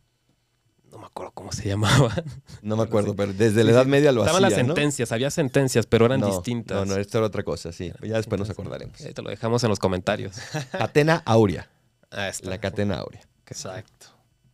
No 0.92 1.00
me 1.00 1.08
acuerdo 1.08 1.32
cómo 1.34 1.52
se 1.52 1.64
llamaban. 1.68 2.24
No 2.62 2.78
me 2.78 2.84
acuerdo, 2.84 3.16
pero 3.16 3.34
desde 3.34 3.64
la 3.64 3.72
Edad 3.72 3.88
Media 3.88 4.12
lo 4.12 4.22
Estaban 4.22 4.44
las 4.44 4.54
sentencias, 4.54 5.12
había 5.12 5.32
sentencias, 5.32 5.88
pero 5.88 6.06
eran 6.06 6.22
distintas. 6.22 6.86
No, 6.86 6.94
no, 6.94 7.02
esto 7.02 7.18
era 7.18 7.26
otra 7.26 7.42
cosa, 7.42 7.72
sí. 7.72 7.92
Ya 8.04 8.18
después 8.18 8.38
nos 8.38 8.52
acordaremos. 8.52 8.98
te 8.98 9.22
lo 9.24 9.32
dejamos 9.32 9.64
en 9.64 9.70
los 9.70 9.80
comentarios. 9.80 10.36
Atena 10.74 11.24
Aurea. 11.26 11.68
Ah, 12.12 12.32
la 12.44 12.58
cadena 12.60 13.00
áurea. 13.00 13.22
Exacto. 13.48 14.08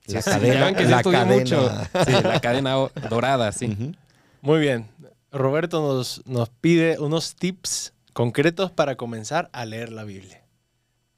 La 0.08 0.22
cadena, 0.22 0.72
la 0.72 1.04
cadena. 1.04 1.90
Sí, 2.06 2.12
la 2.24 2.40
cadena 2.40 2.76
dorada, 3.10 3.52
sí. 3.52 3.94
Muy 4.42 4.60
bien. 4.60 4.88
Roberto 5.32 5.82
nos, 5.82 6.26
nos 6.26 6.50
pide 6.50 6.98
unos 7.00 7.36
tips 7.36 7.94
concretos 8.14 8.72
para 8.72 8.96
comenzar 8.96 9.50
a 9.54 9.66
leer 9.66 9.92
la 9.92 10.04
Biblia. 10.04 10.44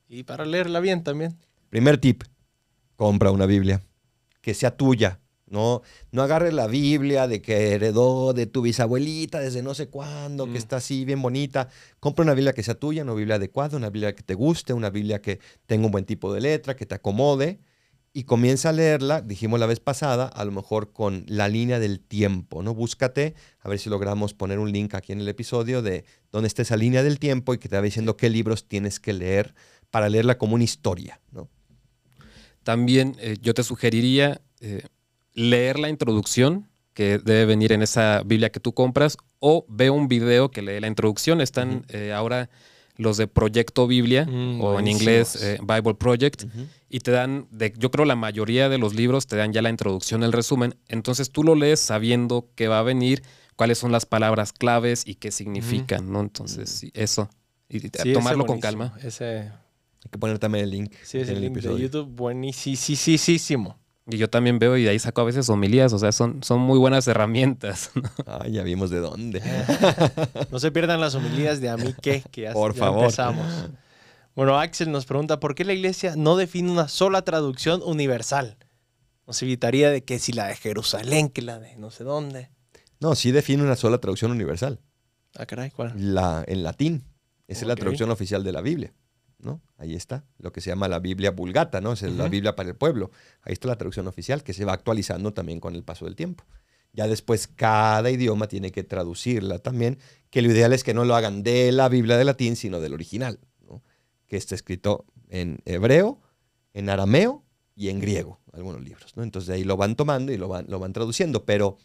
Y 0.08 0.24
para 0.24 0.46
leerla 0.46 0.80
bien 0.80 1.04
también. 1.04 1.38
Primer 1.70 1.98
tip, 2.00 2.24
compra 2.96 3.32
una 3.32 3.46
Biblia. 3.46 3.82
Que 4.42 4.54
sea 4.54 4.76
tuya. 4.76 5.20
No, 5.50 5.82
no 6.12 6.22
agarres 6.22 6.54
la 6.54 6.68
Biblia 6.68 7.28
de 7.28 7.42
que 7.42 7.74
heredó 7.74 8.34
de 8.34 8.46
tu 8.46 8.62
bisabuelita 8.62 9.40
desde 9.40 9.62
no 9.64 9.74
sé 9.74 9.88
cuándo, 9.90 10.46
que 10.46 10.52
mm. 10.52 10.56
está 10.58 10.78
así 10.78 11.06
bien 11.06 11.22
bonita. 11.22 11.70
Compra 12.00 12.24
una 12.24 12.34
Biblia 12.34 12.54
que 12.54 12.64
sea 12.64 12.76
tuya, 12.76 13.04
una 13.04 13.14
Biblia 13.14 13.36
adecuada, 13.36 13.78
una 13.78 13.90
Biblia 13.90 14.16
que 14.16 14.24
te 14.24 14.34
guste, 14.34 14.74
una 14.74 14.90
Biblia 14.90 15.22
que 15.22 15.40
tenga 15.66 15.86
un 15.86 15.92
buen 15.92 16.06
tipo 16.06 16.34
de 16.34 16.42
letra, 16.42 16.76
que 16.76 16.86
te 16.86 16.96
acomode 16.96 17.60
y 18.12 18.24
comienza 18.24 18.70
a 18.70 18.74
leerla, 18.74 19.22
dijimos 19.22 19.60
la 19.60 19.68
vez 19.68 19.80
pasada, 19.80 20.26
a 20.26 20.44
lo 20.44 20.52
mejor 20.52 20.92
con 20.94 21.26
la 21.28 21.48
línea 21.48 21.80
del 21.80 22.00
tiempo, 22.00 22.64
¿no? 22.64 22.74
Búscate, 22.74 23.36
a 23.60 23.70
ver 23.70 23.78
si 23.78 23.90
logramos 23.90 24.34
poner 24.34 24.58
un 24.60 24.72
link 24.72 24.96
aquí 24.96 25.12
en 25.12 25.20
el 25.20 25.28
episodio 25.28 25.82
de 25.82 26.06
dónde 26.32 26.48
está 26.48 26.64
esa 26.64 26.76
línea 26.76 27.04
del 27.04 27.20
tiempo 27.20 27.54
y 27.54 27.60
que 27.60 27.70
te 27.70 27.76
va 27.76 27.82
diciendo 27.82 28.18
qué 28.18 28.30
libros 28.30 28.68
tienes 28.68 29.00
que 29.00 29.14
leer 29.14 29.54
para 29.92 30.10
leerla 30.10 30.38
como 30.38 30.56
una 30.56 30.64
historia, 30.64 31.22
¿no? 31.32 31.50
También 32.64 33.16
eh, 33.20 33.38
yo 33.42 33.54
te 33.54 33.64
sugeriría 33.64 34.42
eh, 34.60 34.84
leer 35.40 35.80
la 35.80 35.90
introducción 35.90 36.68
que 36.94 37.18
debe 37.18 37.46
venir 37.46 37.72
en 37.72 37.82
esa 37.82 38.24
Biblia 38.26 38.52
que 38.52 38.60
tú 38.60 38.74
compras 38.74 39.18
o 39.40 39.66
ve 39.70 39.90
un 39.90 40.10
video 40.10 40.52
que 40.52 40.62
lee 40.62 40.82
la 40.82 40.88
introducción. 40.88 41.40
Están 41.40 41.86
eh, 41.88 42.12
ahora 42.12 42.50
los 42.98 43.16
de 43.16 43.28
Proyecto 43.28 43.88
Biblia 43.88 44.26
Mm, 44.26 44.62
o 44.62 44.78
en 44.78 44.90
inglés 44.90 45.42
eh, 45.42 45.58
Bible 45.62 45.94
Project 45.94 46.44
y 46.90 47.00
te 47.00 47.12
dan, 47.12 47.48
de, 47.52 47.74
yo 47.78 47.90
creo 47.90 48.04
la 48.04 48.18
mayoría 48.18 48.68
de 48.68 48.78
los 48.78 48.94
libros 48.96 49.28
te 49.28 49.38
dan 49.38 49.54
ya 49.54 49.62
la 49.62 49.70
introducción, 49.70 50.24
el 50.24 50.34
resumen. 50.34 50.76
Entonces 50.90 51.32
tú 51.32 51.46
lo 51.46 51.56
lees 51.56 51.80
sabiendo 51.80 52.50
qué 52.56 52.68
va 52.68 52.80
a 52.80 52.84
venir, 52.84 53.24
cuáles 53.56 53.78
son 53.78 53.94
las 53.94 54.06
palabras 54.06 54.52
claves 54.52 55.08
y 55.08 55.16
qué 55.16 55.32
significan, 55.32 56.12
¿no? 56.12 56.20
Entonces 56.20 56.86
eso. 56.94 57.30
Y 57.70 57.80
Sí, 57.80 58.12
tomarlo 58.14 58.46
con 58.46 58.60
calma. 58.60 58.94
Ese, 59.02 59.52
Hay 60.04 60.10
que 60.12 60.18
poner 60.18 60.38
también 60.40 60.66
el 60.66 60.72
link. 60.72 60.92
sí, 61.04 61.20
ese 61.20 61.32
en 61.32 61.38
el 61.38 61.44
link 61.44 61.58
de. 61.60 61.80
YouTube 61.80 62.10
buenísimo. 62.10 63.78
Y 64.12 64.18
yo 64.18 64.30
también 64.30 64.58
veo 64.60 64.76
y 64.76 64.84
de 64.84 64.90
ahí 64.90 65.00
saco 65.00 65.22
a 65.22 65.24
veces 65.24 65.50
homilías, 65.50 65.94
o 65.94 66.00
sea, 66.00 66.12
son, 66.12 66.44
son 66.44 66.60
muy 66.60 66.80
buenas 66.80 67.08
herramientas. 67.08 67.92
¿no? 67.96 68.10
Ah, 68.26 68.48
ya 68.48 68.64
vimos 68.64 68.90
de 68.90 69.00
dónde. 69.00 69.42
No 70.52 70.60
se 70.60 70.72
pierdan 70.72 71.00
las 71.00 71.14
homilías 71.16 71.62
de 71.62 71.70
a 71.70 71.78
mí 71.78 71.94
qué, 72.02 72.24
que 72.32 72.42
ya, 72.42 72.54
Por 72.54 72.74
ya 72.74 72.80
favor. 72.80 73.04
empezamos. 73.04 73.70
Bueno, 74.36 74.58
Axel 74.60 74.92
nos 74.92 75.06
pregunta, 75.06 75.40
¿por 75.40 75.54
qué 75.54 75.64
la 75.66 75.74
iglesia 75.74 76.16
no 76.16 76.38
define 76.38 76.72
una 76.72 76.88
sola 76.88 77.22
traducción 77.24 77.82
universal? 77.84 78.58
Nos 79.28 79.42
evitaría 79.44 79.92
de 79.92 80.04
que 80.04 80.18
si 80.18 80.34
la 80.34 80.48
de 80.48 80.56
Jerusalén, 80.56 81.30
que 81.30 81.42
la 81.42 81.60
de 81.60 81.76
no 81.76 81.92
sé 81.92 82.04
dónde. 82.04 82.50
No, 83.00 83.16
sí 83.16 83.32
define 83.32 83.64
una 83.64 83.76
sola 83.76 84.00
traducción 84.00 84.32
universal. 84.32 84.80
Ah, 85.38 85.46
caray, 85.46 85.70
¿cuál? 85.70 85.94
La, 85.96 86.44
en 86.48 86.64
latín. 86.64 87.04
Esa 87.48 87.62
es 87.62 87.68
la 87.68 87.76
traducción 87.76 88.10
oficial 88.12 88.44
de 88.44 88.52
la 88.52 88.62
Biblia. 88.62 88.94
¿No? 89.40 89.62
Ahí 89.78 89.96
está, 89.96 90.26
lo 90.38 90.52
que 90.52 90.62
se 90.62 90.70
llama 90.70 90.88
la 90.88 91.00
Biblia 91.00 91.32
vulgata, 91.32 91.82
¿no? 91.82 91.94
Es 91.94 92.02
la. 92.04 92.28
Biblia 92.28 92.56
para 92.56 92.70
el 92.70 92.76
pueblo. 92.76 93.12
Ahí 93.42 93.54
está 93.54 93.68
la 93.68 93.78
traducción 93.78 94.08
oficial 94.08 94.44
que 94.44 94.54
se 94.54 94.66
va 94.66 94.74
actualizando 94.74 95.34
también 95.34 95.60
con 95.60 95.76
el 95.76 95.84
paso 95.84 96.06
del 96.06 96.16
tiempo. 96.16 96.44
Ya 96.94 97.08
después 97.08 97.48
cada 97.48 98.10
idioma 98.10 98.48
tiene 98.48 98.72
que 98.72 98.84
traducirla 98.84 99.60
también, 99.60 100.00
que 100.30 100.42
lo 100.42 100.52
ideal 100.52 100.74
es 100.74 100.84
que 100.84 100.94
no 100.94 101.06
lo 101.06 101.16
hagan 101.16 101.44
de 101.44 101.72
la 101.72 101.88
Biblia 101.88 102.18
de 102.18 102.26
latín, 102.26 102.56
sino 102.56 102.80
del 102.80 102.94
original, 102.94 103.40
¿no? 103.62 103.84
que 104.28 104.38
está 104.38 104.56
escrito 104.56 105.06
en 105.30 105.60
hebreo, 105.66 106.20
en 106.74 106.90
arameo 106.90 107.44
y 107.76 107.90
en 107.90 108.00
griego, 108.00 108.40
algunos 108.54 108.84
libros. 108.84 109.16
¿no? 109.16 109.24
Entonces 109.24 109.48
de 109.48 109.56
ahí 109.56 109.64
lo 109.64 109.78
van 109.78 109.96
tomando 109.96 110.32
y 110.32 110.38
lo 110.38 110.48
van, 110.48 110.66
lo 110.68 110.80
van 110.80 110.94
traduciendo, 110.94 111.46
pero 111.46 111.78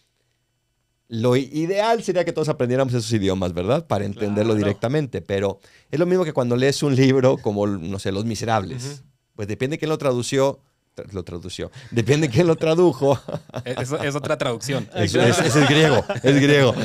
lo 1.21 1.37
ideal 1.37 2.03
sería 2.03 2.25
que 2.25 2.33
todos 2.33 2.49
aprendiéramos 2.49 2.93
esos 2.95 3.13
idiomas, 3.13 3.53
¿verdad? 3.53 3.87
Para 3.87 4.05
entenderlo 4.05 4.55
Claro. 4.55 4.67
directamente, 4.67 5.21
pero 5.23 5.61
es 5.91 5.99
lo 5.99 6.07
mismo 6.07 6.25
que 6.25 6.33
cuando 6.33 6.57
lees 6.57 6.83
un 6.83 6.95
libro 6.97 7.39
como, 7.39 7.67
no 7.67 7.99
sé, 7.99 8.11
Los 8.13 8.25
Miserables. 8.25 9.03
Pues 9.37 9.49
depende 9.49 9.75
de 9.75 9.79
quién 9.79 9.89
lo 9.91 9.99
tradució, 9.99 10.61
tra- 10.97 11.11
lo 11.13 11.23
tradució, 11.25 11.71
depende 11.91 12.29
de 12.29 12.33
quién 12.33 12.47
lo 12.47 12.57
tradujo. 12.57 13.19
es, 13.65 13.91
es 13.93 14.15
otra 14.15 14.39
traducción. 14.39 14.89
Es, 14.95 15.15
es- 15.15 15.39
es 15.41 15.57
el 15.57 15.67
griego, 15.67 16.05
es 16.23 16.41
griego. 16.41 16.75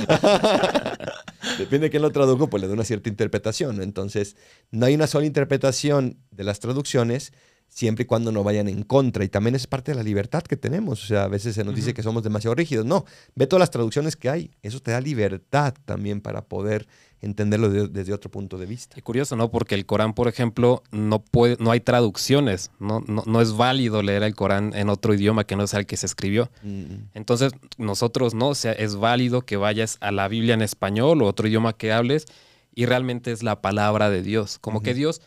Depende 1.57 1.86
de 1.88 1.89
quién 1.89 2.01
lo 2.01 2.12
tradujo, 2.12 2.50
pues 2.50 2.62
le 2.62 2.67
da 2.67 2.74
una 2.74 2.83
cierta 2.83 3.09
interpretación. 3.09 3.81
Entonces, 3.81 4.36
no 4.71 4.86
hay 4.86 4.95
una 4.95 5.07
sola 5.07 5.25
interpretación 5.25 6.17
de 6.31 6.43
las 6.43 6.59
traducciones 6.59 7.33
siempre 7.70 8.04
y 8.04 8.06
cuando 8.06 8.32
no 8.32 8.44
vayan 8.44 8.68
en 8.68 8.84
contra. 8.84 9.24
Y 9.24 9.30
también 9.30 9.56
es 9.56 9.68
parte 9.68 9.92
de 9.92 9.96
la 9.96 10.04
libertad 10.04 10.44
que 10.44 10.58
tenemos. 10.58 11.04
O 11.04 11.08
sea, 11.08 11.24
a 11.24 11.28
veces 11.28 11.56
se 11.56 11.64
nos 11.64 11.76
dice 11.76 11.94
que 11.94 12.04
somos 12.04 12.24
demasiado 12.24 12.56
rígidos. 12.56 12.86
No, 12.86 13.06
ve 13.36 13.48
todas 13.48 13.62
las 13.62 13.72
traducciones 13.72 14.16
que 14.16 14.30
hay. 14.30 14.52
Eso 14.64 14.80
te 14.82 14.92
da 14.92 15.00
libertad 15.00 15.74
también 15.86 16.20
para 16.20 16.42
poder 16.42 16.88
entenderlo 17.22 17.70
de- 17.70 17.88
desde 17.90 18.14
otro 18.14 18.32
punto 18.32 18.58
de 18.58 18.66
vista. 18.66 18.98
Y 18.98 19.02
curioso, 19.02 19.36
¿no? 19.36 19.52
Porque 19.52 19.76
el 19.76 19.86
Corán, 19.86 20.14
por 20.14 20.28
ejemplo, 20.28 20.84
no 20.92 21.20
puede, 21.22 21.58
no 21.60 21.70
hay 21.72 21.80
traducciones, 21.82 22.72
¿no? 22.80 23.04
No, 23.08 23.24
no 23.26 23.42
es 23.42 23.54
válido 23.54 24.02
leer 24.02 24.24
el 24.24 24.36
Corán 24.36 24.74
en 24.74 24.90
otro 24.90 25.14
idioma 25.14 25.44
que 25.44 25.56
no 25.58 25.68
sea 25.68 25.80
el 25.82 25.86
que 25.86 25.98
se 25.98 26.06
escribió. 26.06 26.50
Mm, 26.64 26.84
Entonces, 27.14 27.52
nosotros 27.78 28.34
no, 28.34 28.50
o 28.50 28.56
sea, 28.56 28.72
es 28.72 28.96
válido 28.96 29.42
que 29.42 29.58
vayas 29.58 29.98
a 30.02 30.12
la 30.12 30.28
Biblia 30.28 30.54
en 30.54 30.62
español 30.62 31.22
o 31.22 31.26
otro 31.28 31.48
idioma 31.48 31.74
que 31.74 31.92
hables 31.92 32.26
y 32.74 32.86
realmente 32.86 33.32
es 33.34 33.44
la 33.44 33.62
palabra 33.62 34.10
de 34.10 34.22
Dios. 34.22 34.58
Como 34.60 34.82
que. 34.82 34.94
Dios 34.94 35.22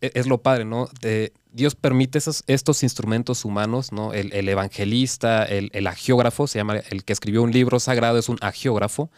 es 0.00 0.26
lo 0.26 0.42
padre, 0.42 0.64
¿no? 0.64 0.88
De- 1.00 1.32
Dios 1.52 1.76
permite 1.76 2.18
esos, 2.18 2.42
estos 2.48 2.82
instrumentos 2.82 3.44
humanos, 3.44 3.92
¿no? 3.92 4.12
El, 4.12 4.32
el 4.32 4.48
evangelista, 4.48 5.44
el, 5.44 5.70
el 5.72 5.86
agiógrafo, 5.86 6.46
se 6.48 6.58
llama 6.58 6.78
el 6.90 7.04
que 7.04 7.12
escribió 7.12 7.42
un 7.42 7.52
libro 7.52 7.78
sagrado, 7.78 8.18
es 8.18 8.28
un 8.28 8.38
agiógrafo. 8.40 9.10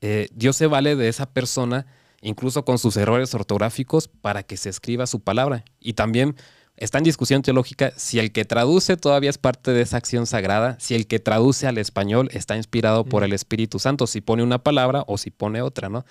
Eh, 0.00 0.28
Dios 0.34 0.56
se 0.56 0.66
vale 0.66 0.96
de 0.96 1.08
esa 1.08 1.26
persona, 1.26 1.86
incluso 2.22 2.64
con 2.64 2.78
sus 2.78 2.96
errores 2.96 3.34
ortográficos, 3.34 4.08
para 4.08 4.42
que 4.42 4.56
se 4.56 4.68
escriba 4.68 5.06
su 5.06 5.20
palabra. 5.20 5.64
Y 5.80 5.92
también 5.92 6.34
está 6.76 6.98
en 6.98 7.04
discusión 7.04 7.42
teológica 7.42 7.92
si 7.96 8.18
el 8.18 8.32
que 8.32 8.44
traduce 8.44 8.96
todavía 8.96 9.30
es 9.30 9.38
parte 9.38 9.70
de 9.70 9.82
esa 9.82 9.96
acción 9.96 10.26
sagrada, 10.26 10.76
si 10.80 10.94
el 10.94 11.06
que 11.06 11.20
traduce 11.20 11.66
al 11.68 11.78
español 11.78 12.28
está 12.32 12.56
inspirado 12.56 13.04
por 13.04 13.22
el 13.22 13.32
Espíritu 13.32 13.78
Santo, 13.78 14.06
si 14.08 14.20
pone 14.20 14.42
una 14.42 14.58
palabra 14.58 15.04
o 15.06 15.18
si 15.18 15.30
pone 15.30 15.62
otra, 15.62 15.88
¿no? 15.88 16.04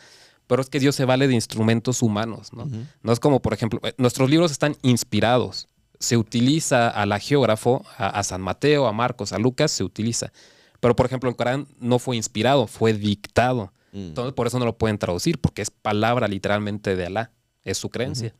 Pero 0.48 0.62
es 0.62 0.70
que 0.70 0.80
Dios 0.80 0.96
se 0.96 1.06
vale 1.06 1.28
de 1.28 1.34
instrumentos 1.34 2.02
humanos, 2.02 2.54
¿no? 2.54 2.70
No 3.02 3.12
es 3.12 3.20
como, 3.20 3.42
por 3.42 3.54
ejemplo, 3.54 3.80
eh, 3.84 3.94
nuestros 3.98 4.30
libros 4.30 4.52
están 4.52 4.76
inspirados. 4.84 5.68
Se 6.00 6.18
utiliza 6.18 6.90
al 6.90 7.12
agiógrafo, 7.12 7.84
a, 7.98 8.10
a 8.10 8.24
San 8.24 8.42
Mateo, 8.42 8.86
a 8.88 8.94
Marcos, 8.94 9.34
a 9.34 9.40
Lucas, 9.40 9.72
se 9.72 9.84
utiliza. 9.84 10.32
Pero, 10.80 10.96
por 10.96 11.08
ejemplo, 11.08 11.30
el 11.30 11.36
Corán 11.36 11.68
no 11.80 11.98
fue 11.98 12.16
inspirado, 12.16 12.68
fue 12.68 12.94
dictado. 12.94 13.74
Mm. 13.92 14.08
Entonces, 14.08 14.34
por 14.34 14.46
eso 14.46 14.60
no 14.60 14.66
lo 14.66 14.78
pueden 14.78 15.00
traducir, 15.00 15.40
porque 15.40 15.62
es 15.62 15.72
palabra 15.72 16.28
literalmente 16.28 16.96
de 16.96 17.06
Alá. 17.08 17.32
Es 17.64 17.80
su 17.80 17.90
creencia. 17.90 18.36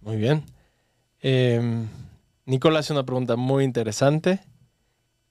Muy 0.00 0.16
bien. 0.16 0.44
Eh, 1.20 1.86
Nicolás 2.44 2.86
hace 2.86 2.92
una 2.92 3.04
pregunta 3.04 3.36
muy 3.36 3.64
interesante. 3.64 4.40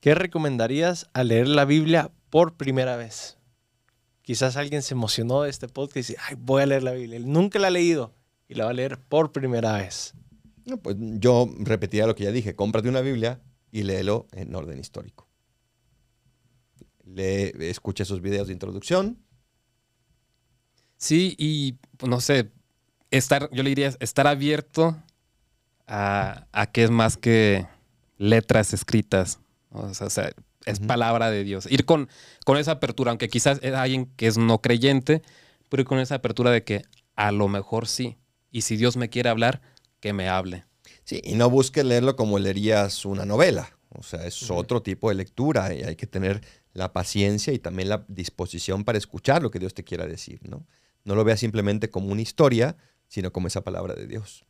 ¿Qué 0.01 0.13
recomendarías 0.13 1.09
al 1.13 1.29
leer 1.29 1.47
la 1.47 1.65
Biblia 1.65 2.11
por 2.29 2.55
primera 2.55 2.95
vez? 2.95 3.36
Quizás 4.27 4.57
alguien 4.57 4.81
se 4.81 4.93
emocionó 4.93 5.43
de 5.43 5.49
este 5.49 5.69
podcast 5.69 5.95
y 5.95 5.99
dice, 5.99 6.17
Ay, 6.19 6.35
voy 6.37 6.61
a 6.61 6.65
leer 6.65 6.83
la 6.83 6.91
Biblia. 6.91 7.15
Él 7.15 7.31
nunca 7.31 7.59
la 7.59 7.67
ha 7.67 7.69
leído 7.69 8.13
y 8.49 8.55
la 8.55 8.65
va 8.65 8.71
a 8.71 8.73
leer 8.73 8.99
por 8.99 9.31
primera 9.31 9.77
vez. 9.77 10.15
No, 10.65 10.75
pues 10.75 10.97
yo 10.99 11.49
repetiría 11.59 12.05
lo 12.05 12.13
que 12.13 12.25
ya 12.25 12.31
dije, 12.33 12.53
cómprate 12.53 12.89
una 12.89 12.99
Biblia 12.99 13.39
y 13.71 13.83
léelo 13.83 14.27
en 14.33 14.53
orden 14.53 14.79
histórico. 14.79 15.29
Lee, 17.05 17.53
escucha 17.69 18.03
esos 18.03 18.19
videos 18.19 18.47
de 18.47 18.53
introducción. 18.53 19.17
Sí, 20.97 21.33
y 21.39 21.77
pues, 21.95 22.09
no 22.09 22.19
sé, 22.19 22.51
estar, 23.11 23.49
yo 23.53 23.63
le 23.63 23.69
diría, 23.69 23.93
estar 24.01 24.27
abierto 24.27 25.01
a, 25.87 26.47
a 26.51 26.69
que 26.73 26.83
es 26.83 26.91
más 26.91 27.15
que 27.15 27.65
letras 28.17 28.73
escritas. 28.73 29.39
O 29.69 29.93
sea, 29.93 30.07
o 30.07 30.09
sea, 30.09 30.33
es 30.67 30.79
palabra 30.79 31.31
de 31.31 31.43
Dios. 31.43 31.67
Ir 31.69 31.85
con, 31.85 32.09
con 32.45 32.57
esa 32.57 32.73
apertura, 32.73 33.11
aunque 33.11 33.29
quizás 33.29 33.59
es 33.61 33.73
alguien 33.73 34.07
que 34.15 34.27
es 34.27 34.37
no 34.37 34.61
creyente, 34.61 35.21
pero 35.69 35.81
ir 35.81 35.87
con 35.87 35.99
esa 35.99 36.15
apertura 36.15 36.51
de 36.51 36.63
que 36.63 36.83
a 37.15 37.31
lo 37.31 37.47
mejor 37.47 37.87
sí. 37.87 38.17
Y 38.51 38.61
si 38.61 38.77
Dios 38.77 38.97
me 38.97 39.09
quiere 39.09 39.29
hablar, 39.29 39.61
que 39.99 40.13
me 40.13 40.29
hable. 40.29 40.65
Sí, 41.03 41.21
y 41.23 41.35
no 41.35 41.49
busques 41.49 41.83
leerlo 41.83 42.15
como 42.15 42.39
leerías 42.39 43.05
una 43.05 43.25
novela. 43.25 43.77
O 43.89 44.03
sea, 44.03 44.25
es 44.25 44.49
otro 44.51 44.81
tipo 44.81 45.09
de 45.09 45.15
lectura 45.15 45.73
y 45.73 45.83
hay 45.83 45.95
que 45.95 46.07
tener 46.07 46.41
la 46.73 46.93
paciencia 46.93 47.53
y 47.53 47.59
también 47.59 47.89
la 47.89 48.05
disposición 48.07 48.83
para 48.83 48.97
escuchar 48.97 49.41
lo 49.41 49.49
que 49.49 49.59
Dios 49.59 49.73
te 49.73 49.83
quiera 49.83 50.05
decir, 50.05 50.39
¿no? 50.47 50.67
No 51.03 51.15
lo 51.15 51.23
veas 51.23 51.39
simplemente 51.39 51.89
como 51.89 52.11
una 52.11 52.21
historia, 52.21 52.75
sino 53.07 53.31
como 53.31 53.47
esa 53.47 53.63
palabra 53.63 53.95
de 53.95 54.07
Dios. 54.07 54.45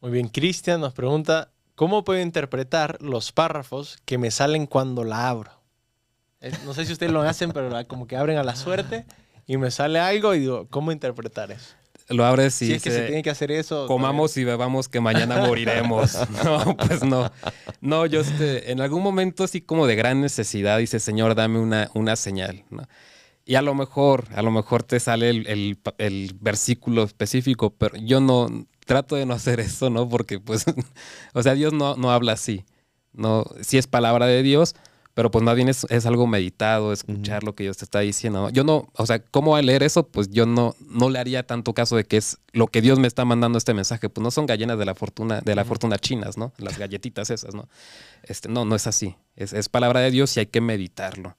Muy 0.00 0.10
bien, 0.10 0.28
Cristian 0.28 0.80
nos 0.80 0.94
pregunta, 0.94 1.52
¿cómo 1.74 2.04
puedo 2.04 2.20
interpretar 2.20 2.98
los 3.00 3.32
párrafos 3.32 3.98
que 4.04 4.18
me 4.18 4.30
salen 4.30 4.66
cuando 4.66 5.04
la 5.04 5.28
abro? 5.28 5.62
No 6.64 6.74
sé 6.74 6.84
si 6.84 6.92
ustedes 6.92 7.12
lo 7.12 7.22
hacen, 7.22 7.52
pero 7.52 7.70
como 7.86 8.06
que 8.06 8.16
abren 8.16 8.36
a 8.38 8.42
la 8.42 8.56
suerte 8.56 9.06
y 9.46 9.56
me 9.56 9.70
sale 9.70 10.00
algo 10.00 10.34
y 10.34 10.40
digo, 10.40 10.66
¿cómo 10.70 10.90
interpretar 10.90 11.52
eso? 11.52 11.74
Lo 12.08 12.24
abres 12.24 12.60
y 12.62 12.66
si 12.66 12.72
es 12.74 12.82
que 12.82 12.90
se 12.90 12.96
dice, 12.96 13.06
tiene 13.06 13.22
que 13.22 13.30
hacer 13.30 13.52
eso. 13.52 13.86
comamos 13.86 14.36
y 14.36 14.44
bebamos 14.44 14.88
que 14.88 15.00
mañana 15.00 15.38
moriremos. 15.38 16.18
No, 16.44 16.76
pues 16.76 17.04
no. 17.04 17.30
No, 17.80 18.06
yo 18.06 18.20
este, 18.20 18.72
en 18.72 18.80
algún 18.80 19.02
momento 19.02 19.46
sí 19.46 19.60
como 19.60 19.86
de 19.86 19.94
gran 19.94 20.20
necesidad 20.20 20.78
dice, 20.78 21.00
Señor, 21.00 21.34
dame 21.34 21.58
una, 21.60 21.90
una 21.94 22.16
señal. 22.16 22.64
¿no? 22.70 22.86
Y 23.44 23.54
a 23.54 23.62
lo 23.62 23.74
mejor, 23.74 24.26
a 24.34 24.42
lo 24.42 24.50
mejor 24.50 24.82
te 24.82 25.00
sale 25.00 25.30
el, 25.30 25.46
el 25.46 25.78
el 25.98 26.36
versículo 26.40 27.04
específico, 27.04 27.70
pero 27.70 27.96
yo 27.96 28.20
no, 28.20 28.66
trato 28.84 29.16
de 29.16 29.26
no 29.26 29.34
hacer 29.34 29.60
eso, 29.60 29.90
¿no? 29.90 30.08
Porque 30.08 30.40
pues, 30.40 30.64
o 31.34 31.42
sea, 31.42 31.54
Dios 31.54 31.72
no, 31.72 31.96
no 31.96 32.10
habla 32.10 32.32
así. 32.32 32.64
No, 33.12 33.44
sí 33.60 33.76
es 33.78 33.86
palabra 33.86 34.26
de 34.26 34.42
Dios, 34.42 34.74
pero 35.14 35.30
pues 35.30 35.44
más 35.44 35.54
bien 35.54 35.68
es, 35.68 35.84
es 35.90 36.06
algo 36.06 36.26
meditado, 36.26 36.92
escuchar 36.92 37.44
lo 37.44 37.54
que 37.54 37.64
Dios 37.64 37.76
te 37.76 37.84
está 37.84 38.00
diciendo. 38.00 38.48
Yo 38.48 38.64
no, 38.64 38.88
o 38.94 39.04
sea, 39.04 39.22
¿cómo 39.22 39.56
al 39.56 39.66
leer 39.66 39.82
eso? 39.82 40.08
Pues 40.08 40.30
yo 40.30 40.46
no, 40.46 40.74
no 40.80 41.10
le 41.10 41.18
haría 41.18 41.46
tanto 41.46 41.74
caso 41.74 41.96
de 41.96 42.04
que 42.04 42.16
es 42.16 42.38
lo 42.52 42.68
que 42.68 42.80
Dios 42.80 42.98
me 42.98 43.06
está 43.06 43.26
mandando 43.26 43.58
este 43.58 43.74
mensaje. 43.74 44.08
Pues 44.08 44.22
no 44.22 44.30
son 44.30 44.46
gallinas 44.46 44.78
de 44.78 44.86
la 44.86 44.94
fortuna, 44.94 45.42
de 45.42 45.54
la 45.54 45.66
fortuna 45.66 45.98
chinas, 45.98 46.38
¿no? 46.38 46.54
Las 46.56 46.78
galletitas 46.78 47.28
esas, 47.28 47.54
¿no? 47.54 47.68
Este, 48.22 48.48
no, 48.48 48.64
no 48.64 48.74
es 48.74 48.86
así. 48.86 49.16
Es, 49.36 49.52
es 49.52 49.68
palabra 49.68 50.00
de 50.00 50.10
Dios 50.10 50.34
y 50.36 50.40
hay 50.40 50.46
que 50.46 50.62
meditarlo. 50.62 51.36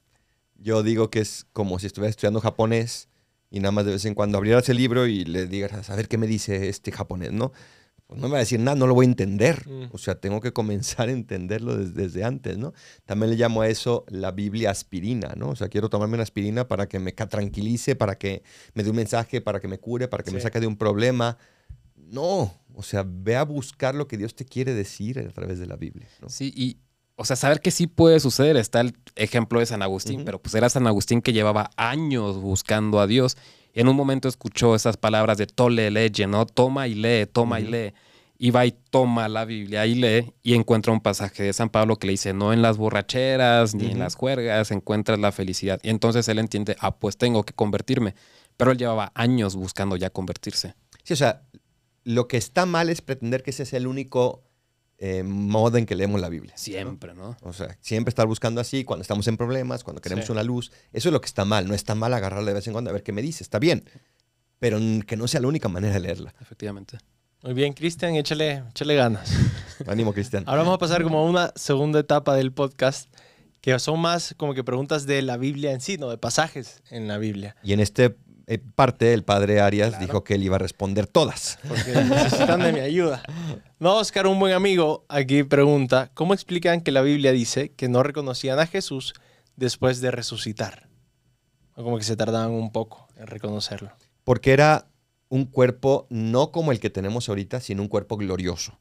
Yo 0.57 0.83
digo 0.83 1.09
que 1.09 1.19
es 1.19 1.47
como 1.51 1.79
si 1.79 1.87
estuvieras 1.87 2.11
estudiando 2.11 2.41
japonés 2.41 3.09
y 3.53 3.59
nada 3.59 3.71
más 3.71 3.85
de 3.85 3.91
vez 3.91 4.03
en 4.05 4.15
cuando 4.15 4.37
abrieras 4.37 4.67
el 4.67 4.77
libro 4.77 5.05
y 5.07 5.23
le 5.23 5.45
digas, 5.47 5.89
a 5.89 5.95
ver 5.95 6.07
qué 6.09 6.17
me 6.17 6.27
dice 6.27 6.67
este 6.67 6.91
japonés, 6.91 7.31
¿no? 7.31 7.51
Pues 8.07 8.19
no 8.19 8.27
me 8.27 8.33
va 8.33 8.37
a 8.37 8.41
decir 8.41 8.59
nada, 8.59 8.75
no 8.75 8.85
lo 8.87 8.93
voy 8.95 9.05
a 9.05 9.09
entender. 9.09 9.65
Mm. 9.67 9.85
O 9.91 9.97
sea, 9.97 10.15
tengo 10.19 10.41
que 10.41 10.51
comenzar 10.51 11.07
a 11.07 11.11
entenderlo 11.11 11.77
des- 11.77 11.93
desde, 11.93 12.23
antes, 12.23 12.57
¿no? 12.57 12.73
También 13.05 13.29
le 13.31 13.37
llamo 13.37 13.61
a 13.61 13.69
eso 13.69 14.03
la 14.09 14.31
Biblia 14.31 14.71
aspirina, 14.71 15.33
¿no? 15.37 15.49
O 15.49 15.55
sea, 15.55 15.69
quiero 15.69 15.89
tomarme 15.89 16.15
una 16.15 16.23
aspirina 16.23 16.67
para 16.67 16.87
que 16.87 16.99
me 16.99 17.11
tranquilice, 17.13 17.95
para 17.95 18.17
que 18.17 18.43
me 18.73 18.83
dé 18.83 18.89
un 18.89 18.95
mensaje, 18.97 19.39
para 19.39 19.59
que 19.61 19.67
me 19.67 19.77
cure, 19.79 20.07
para 20.07 20.23
que 20.23 20.31
me 20.31 20.39
Sí. 20.39 20.43
saque 20.43 20.59
de 20.59 20.67
un 20.67 20.75
problema. 20.75 21.37
No, 21.95 22.53
o 22.73 22.83
sea, 22.83 23.05
ve 23.07 23.35
a 23.35 23.43
buscar 23.43 23.95
lo 23.95 24.07
que 24.07 24.17
Dios 24.17 24.35
te 24.35 24.45
quiere 24.45 24.73
decir 24.73 25.19
a 25.19 25.31
través 25.31 25.59
de 25.59 25.67
la 25.67 25.75
Biblia, 25.77 26.07
¿no? 26.21 26.29
Sí, 26.29 26.51
y, 26.55 26.77
o 27.15 27.25
sea, 27.25 27.35
saber 27.35 27.61
que 27.61 27.71
sí 27.71 27.87
puede 27.87 28.19
suceder. 28.19 28.57
Está 28.57 28.81
el 28.81 28.95
ejemplo 29.15 29.59
de 29.59 29.65
San 29.65 29.81
Agustín, 29.81 30.23
pero 30.25 30.41
pues 30.41 30.55
era 30.55 30.69
San 30.69 30.87
Agustín 30.87 31.21
que 31.21 31.33
llevaba 31.33 31.69
años 31.77 32.37
buscando 32.37 32.99
a 32.99 33.07
Dios. 33.07 33.37
Y 33.73 33.81
en 33.81 33.87
un 33.87 33.95
momento 33.95 34.27
escuchó 34.27 34.75
esas 34.75 34.97
palabras 34.97 35.37
de 35.37 35.47
tole 35.47 35.89
leye, 35.91 36.27
¿no? 36.27 36.45
Toma 36.45 36.87
y 36.87 36.95
lee, 36.95 37.25
toma 37.31 37.59
y 37.59 37.65
lee. 37.65 37.93
Y 38.37 38.51
va 38.51 38.65
y 38.65 38.71
toma 38.71 39.29
la 39.29 39.45
Biblia 39.45 39.85
y 39.85 39.95
lee 39.95 40.33
y 40.41 40.55
encuentra 40.55 40.91
un 40.91 40.99
pasaje 40.99 41.43
de 41.43 41.53
San 41.53 41.69
Pablo 41.69 41.97
que 41.97 42.07
le 42.07 42.11
dice, 42.11 42.33
no 42.33 42.51
en 42.51 42.61
las 42.61 42.77
borracheras 42.77 43.73
ni 43.73 43.91
en 43.91 43.99
las 43.99 44.15
juergas 44.15 44.71
encuentras 44.71 45.19
la 45.19 45.31
felicidad. 45.31 45.79
Y 45.83 45.89
entonces 45.89 46.27
él 46.27 46.39
entiende, 46.39 46.75
ah, 46.79 46.95
pues 46.97 47.17
tengo 47.17 47.43
que 47.43 47.53
convertirme. 47.53 48.15
Pero 48.57 48.71
él 48.71 48.77
llevaba 48.77 49.11
años 49.15 49.55
buscando 49.55 49.95
ya 49.95 50.09
convertirse. 50.09 50.75
Sí, 51.03 51.13
o 51.13 51.17
sea, 51.17 51.43
lo 52.03 52.27
que 52.27 52.37
está 52.37 52.65
mal 52.65 52.89
es 52.89 53.01
pretender 53.01 53.43
que 53.43 53.51
ese 53.51 53.63
es 53.63 53.73
el 53.73 53.87
único 53.87 54.43
eh, 55.05 55.21
modo 55.23 55.77
en 55.77 55.85
que 55.85 55.95
leemos 55.95 56.21
la 56.21 56.29
Biblia. 56.29 56.53
Siempre, 56.55 57.13
¿no? 57.13 57.35
O 57.41 57.51
sea, 57.51 57.77
siempre 57.81 58.09
estar 58.09 58.25
buscando 58.25 58.61
así 58.61 58.85
cuando 58.85 59.01
estamos 59.01 59.27
en 59.27 59.35
problemas, 59.35 59.83
cuando 59.83 60.01
queremos 60.01 60.25
Sí. 60.27 60.31
una 60.31 60.43
luz. 60.43 60.71
Eso 60.93 61.09
es 61.09 61.13
lo 61.13 61.19
que 61.19 61.25
está 61.25 61.43
mal. 61.43 61.67
No 61.67 61.73
está 61.73 61.93
mal 61.93 62.13
agarrarla 62.13 62.47
de 62.47 62.53
vez 62.53 62.67
en 62.67 62.71
cuando 62.73 62.89
a 62.89 62.93
ver 62.93 63.03
qué 63.03 63.11
me 63.11 63.21
dice. 63.21 63.43
Está 63.43 63.59
bien. 63.59 63.83
Pero 64.59 64.79
que 65.05 65.17
no 65.17 65.27
sea 65.27 65.41
la 65.41 65.49
única 65.49 65.67
manera 65.67 65.93
de 65.93 65.99
leerla. 65.99 66.33
Efectivamente. 66.39 66.99
Muy 67.41 67.53
bien, 67.53 67.73
Cristian, 67.73 68.15
échale, 68.15 68.63
échale 68.69 68.95
ganas. 68.95 69.29
Ánimo, 69.87 70.13
Cristian. 70.13 70.45
Ahora 70.47 70.61
vamos 70.61 70.75
a 70.75 70.79
pasar 70.79 71.03
como 71.03 71.19
a 71.19 71.25
una 71.29 71.51
segunda 71.57 71.99
etapa 71.99 72.33
del 72.35 72.53
podcast, 72.53 73.13
que 73.59 73.77
son 73.79 73.99
más 73.99 74.33
como 74.37 74.53
que 74.53 74.63
preguntas 74.63 75.05
de 75.05 75.21
la 75.21 75.35
Biblia 75.35 75.73
en 75.73 75.81
sí, 75.81 75.97
no 75.97 76.09
de 76.09 76.17
pasajes 76.17 76.81
en 76.89 77.09
la 77.09 77.17
Biblia. 77.17 77.57
Y 77.61 77.73
en 77.73 77.81
esta 78.45 78.71
parte, 78.75 79.13
el 79.13 79.23
padre 79.23 79.61
Arias 79.61 79.89
Claro. 79.91 80.05
dijo 80.05 80.23
que 80.23 80.35
él 80.35 80.43
iba 80.43 80.55
a 80.55 80.59
responder 80.59 81.07
todas. 81.07 81.59
porque 81.67 81.93
necesitan 81.93 82.59
de 82.61 82.73
mi 82.73 82.79
ayuda. 82.79 83.23
No, 83.79 83.95
Oscar, 83.97 84.27
un 84.27 84.39
buen 84.39 84.53
amigo, 84.53 85.05
aquí 85.09 85.43
pregunta, 85.43 86.11
¿cómo 86.13 86.33
explican 86.33 86.81
que 86.81 86.91
la 86.91 87.01
Biblia 87.01 87.31
dice 87.31 87.71
que 87.71 87.89
no 87.89 88.03
reconocían 88.03 88.59
a 88.59 88.65
Jesús 88.67 89.13
después 89.55 90.01
de 90.01 90.11
resucitar? 90.11 90.87
O 91.75 91.83
como 91.83 91.97
que 91.97 92.03
se 92.03 92.15
tardaban 92.15 92.51
un 92.51 92.71
poco 92.71 93.07
en 93.17 93.27
reconocerlo. 93.27 93.91
Porque 94.23 94.51
era 94.53 94.87
un 95.29 95.45
cuerpo 95.45 96.05
no 96.09 96.51
como 96.51 96.71
el 96.71 96.79
que 96.79 96.89
tenemos 96.89 97.27
ahorita, 97.29 97.59
sino 97.59 97.81
un 97.81 97.87
cuerpo 97.87 98.17
glorioso. 98.17 98.77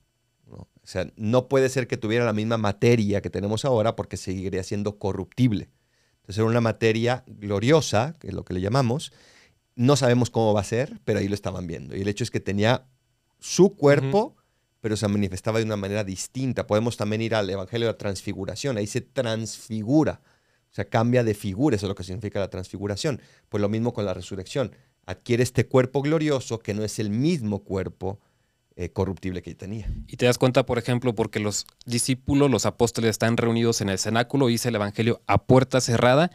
¿no? 0.46 0.56
O 0.56 0.68
sea, 0.84 1.06
no 1.16 1.48
puede 1.48 1.68
ser 1.70 1.86
que 1.86 1.96
tuviera 1.96 2.24
la 2.26 2.32
misma 2.34 2.58
materia 2.58 3.22
que 3.22 3.30
tenemos 3.30 3.64
ahora 3.64 3.96
porque 3.96 4.16
seguiría 4.18 4.62
siendo 4.62 4.98
corruptible. 4.98 5.70
Entonces 6.16 6.38
era 6.38 6.46
una 6.46 6.60
materia 6.60 7.24
gloriosa, 7.26 8.14
que 8.20 8.28
es 8.28 8.34
lo 8.34 8.44
que 8.44 8.52
le 8.54 8.60
llamamos. 8.60 9.12
No 9.74 9.96
sabemos 9.96 10.30
cómo 10.30 10.52
va 10.52 10.60
a 10.60 10.64
ser, 10.64 11.00
pero 11.04 11.18
ahí 11.18 11.28
lo 11.28 11.34
estaban 11.34 11.66
viendo. 11.66 11.96
Y 11.96 12.02
el 12.02 12.08
hecho 12.08 12.24
es 12.24 12.30
que 12.30 12.40
tenía 12.40 12.86
su 13.38 13.74
cuerpo, 13.74 14.36
pero 14.80 14.96
se 14.96 15.08
manifestaba 15.08 15.58
de 15.58 15.64
una 15.64 15.76
manera 15.76 16.04
distinta. 16.04 16.66
Podemos 16.66 16.96
también 16.96 17.22
ir 17.22 17.34
al 17.34 17.48
Evangelio 17.48 17.86
de 17.86 17.92
la 17.92 17.98
Transfiguración. 17.98 18.76
Ahí 18.76 18.86
se 18.86 19.00
transfigura. 19.00 20.20
O 20.70 20.74
sea, 20.74 20.84
cambia 20.84 21.24
de 21.24 21.34
figura. 21.34 21.76
Eso 21.76 21.86
es 21.86 21.88
lo 21.88 21.94
que 21.94 22.04
significa 22.04 22.40
la 22.40 22.50
transfiguración. 22.50 23.20
Pues 23.48 23.60
lo 23.60 23.68
mismo 23.68 23.92
con 23.92 24.04
la 24.04 24.14
resurrección. 24.14 24.72
Adquiere 25.06 25.42
este 25.42 25.66
cuerpo 25.66 26.02
glorioso 26.02 26.58
que 26.58 26.74
no 26.74 26.84
es 26.84 26.98
el 26.98 27.10
mismo 27.10 27.64
cuerpo 27.64 28.20
eh, 28.76 28.88
corruptible 28.90 29.42
que 29.42 29.54
tenía. 29.54 29.86
Y 30.06 30.16
te 30.16 30.26
das 30.26 30.38
cuenta, 30.38 30.64
por 30.64 30.78
ejemplo, 30.78 31.14
porque 31.14 31.40
los 31.40 31.66
discípulos, 31.84 32.50
los 32.50 32.64
apóstoles 32.66 33.10
están 33.10 33.36
reunidos 33.36 33.80
en 33.80 33.88
el 33.90 33.98
cenáculo, 33.98 34.46
dice 34.46 34.70
el 34.70 34.74
Evangelio, 34.76 35.20
a 35.26 35.42
puerta 35.44 35.80
cerrada, 35.80 36.30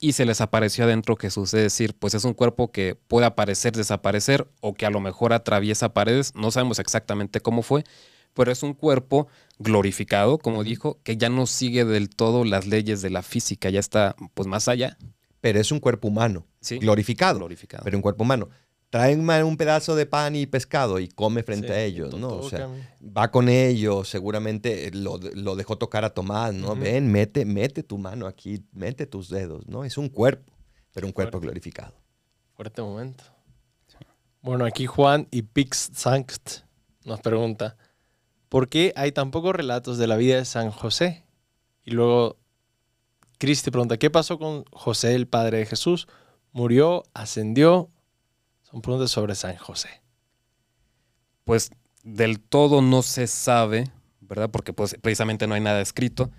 y 0.00 0.12
se 0.12 0.24
les 0.26 0.40
apareció 0.40 0.84
adentro 0.84 1.16
Jesús. 1.16 1.54
Es 1.54 1.62
decir, 1.62 1.94
pues 1.98 2.14
es 2.14 2.24
un 2.24 2.34
cuerpo 2.34 2.72
que 2.72 2.96
puede 2.96 3.26
aparecer, 3.26 3.72
desaparecer, 3.76 4.48
o 4.60 4.74
que 4.74 4.86
a 4.86 4.90
lo 4.90 5.00
mejor 5.00 5.32
atraviesa 5.32 5.94
paredes, 5.94 6.32
no 6.34 6.50
sabemos 6.50 6.78
exactamente 6.78 7.40
cómo 7.40 7.62
fue, 7.62 7.84
pero 8.34 8.50
es 8.52 8.62
un 8.62 8.74
cuerpo 8.74 9.28
glorificado, 9.58 10.38
como 10.38 10.62
dijo, 10.64 10.98
que 11.02 11.16
ya 11.16 11.28
no 11.28 11.46
sigue 11.46 11.84
del 11.84 12.08
todo 12.10 12.44
las 12.44 12.66
leyes 12.66 13.00
de 13.02 13.10
la 13.10 13.22
física, 13.22 13.70
ya 13.70 13.80
está 13.80 14.14
pues 14.34 14.46
más 14.46 14.68
allá. 14.68 14.96
Pero 15.40 15.60
es 15.60 15.70
un 15.70 15.80
cuerpo 15.80 16.08
humano, 16.08 16.46
Sí. 16.60 16.78
glorificado, 16.78 17.38
Glorificado. 17.38 17.84
pero 17.84 17.96
un 17.96 18.02
cuerpo 18.02 18.24
humano. 18.24 18.48
Traen 18.90 19.28
un 19.28 19.56
pedazo 19.56 19.96
de 19.96 20.06
pan 20.06 20.36
y 20.36 20.46
pescado 20.46 20.98
y 21.00 21.08
come 21.08 21.42
frente 21.42 21.68
Sí, 21.68 21.72
a 21.74 21.82
ellos, 21.82 22.14
¿no? 22.14 22.28
O 22.28 22.48
sea, 22.48 22.68
va 23.02 23.30
con 23.30 23.48
ellos, 23.48 24.08
seguramente 24.08 24.90
lo, 24.92 25.18
lo 25.34 25.56
dejó 25.56 25.76
tocar 25.76 26.04
a 26.04 26.10
Tomás, 26.10 26.54
¿no? 26.54 26.76
Ven, 26.76 27.10
mete, 27.10 27.44
mete 27.44 27.82
tu 27.82 27.98
mano 27.98 28.26
aquí, 28.26 28.64
mete 28.72 29.06
tus 29.06 29.28
dedos, 29.28 29.66
¿no? 29.66 29.84
Es 29.84 29.98
un 29.98 30.08
cuerpo, 30.08 30.52
pero 30.92 31.06
un 31.06 31.12
cuerpo 31.12 31.32
Fuerte. 31.32 31.46
glorificado. 31.46 31.94
Fuerte 32.54 32.80
momento. 32.80 33.24
Bueno, 34.40 34.64
aquí 34.64 34.86
Juan 34.86 35.26
y 35.32 35.42
Pix 35.42 35.90
Sankt 35.92 36.60
nos 37.04 37.20
pregunta, 37.20 37.76
¿por 38.48 38.68
qué 38.68 38.92
hay 38.94 39.10
tan 39.10 39.32
pocos 39.32 39.54
relatos 39.54 39.98
de 39.98 40.06
la 40.06 40.16
vida 40.16 40.36
de 40.36 40.44
San 40.44 40.70
José? 40.70 41.24
Y 41.84 41.90
luego 41.90 42.38
Cristi 43.38 43.70
pregunta, 43.70 43.98
¿qué 43.98 44.08
pasó 44.10 44.38
con 44.38 44.64
José, 44.72 45.14
el 45.14 45.26
padre 45.26 45.58
de 45.58 45.66
Jesús? 45.66 46.06
¿Murió? 46.52 47.02
¿Ascendió? 47.12 47.90
Son 48.76 48.82
preguntas 48.82 49.10
sobre 49.10 49.34
San 49.34 49.56
José. 49.56 49.88
pues 51.44 51.70
del 52.02 52.40
todo 52.40 52.82
no 52.82 53.00
se 53.00 53.26
sabe, 53.26 53.90
¿verdad? 54.20 54.50
Porque 54.50 54.74
pues 54.74 54.96
precisamente 55.00 55.46
no 55.46 55.54
hay 55.54 55.62
nada 55.62 55.80
escrito. 55.80 56.30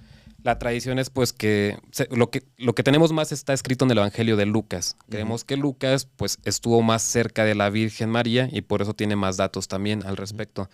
La 0.44 0.60
tradición 0.60 1.00
es 1.00 1.10
pues 1.10 1.34
que 1.34 1.80
se- 1.92 2.08
lo 2.16 2.30
que 2.30 2.44
lo 2.58 2.76
que 2.76 2.84
tenemos 2.84 3.12
más 3.12 3.32
está 3.32 3.54
escrito 3.54 3.86
en 3.86 3.92
el 3.92 3.98
Evangelio 3.98 4.36
de 4.38 4.46
Lucas. 4.46 4.96
Creemos 5.10 5.46
que 5.46 5.58
Lucas 5.58 6.08
pues 6.16 6.38
estuvo 6.46 6.84
más 6.84 7.02
cerca 7.02 7.44
de 7.44 7.56
la 7.56 7.72
Virgen 7.72 8.12
María 8.12 8.48
y 8.52 8.62
por 8.62 8.84
eso 8.84 8.94
tiene 8.94 9.16
más 9.16 9.38
datos 9.38 9.68
también 9.68 10.06
al 10.06 10.16
respecto. 10.16 10.70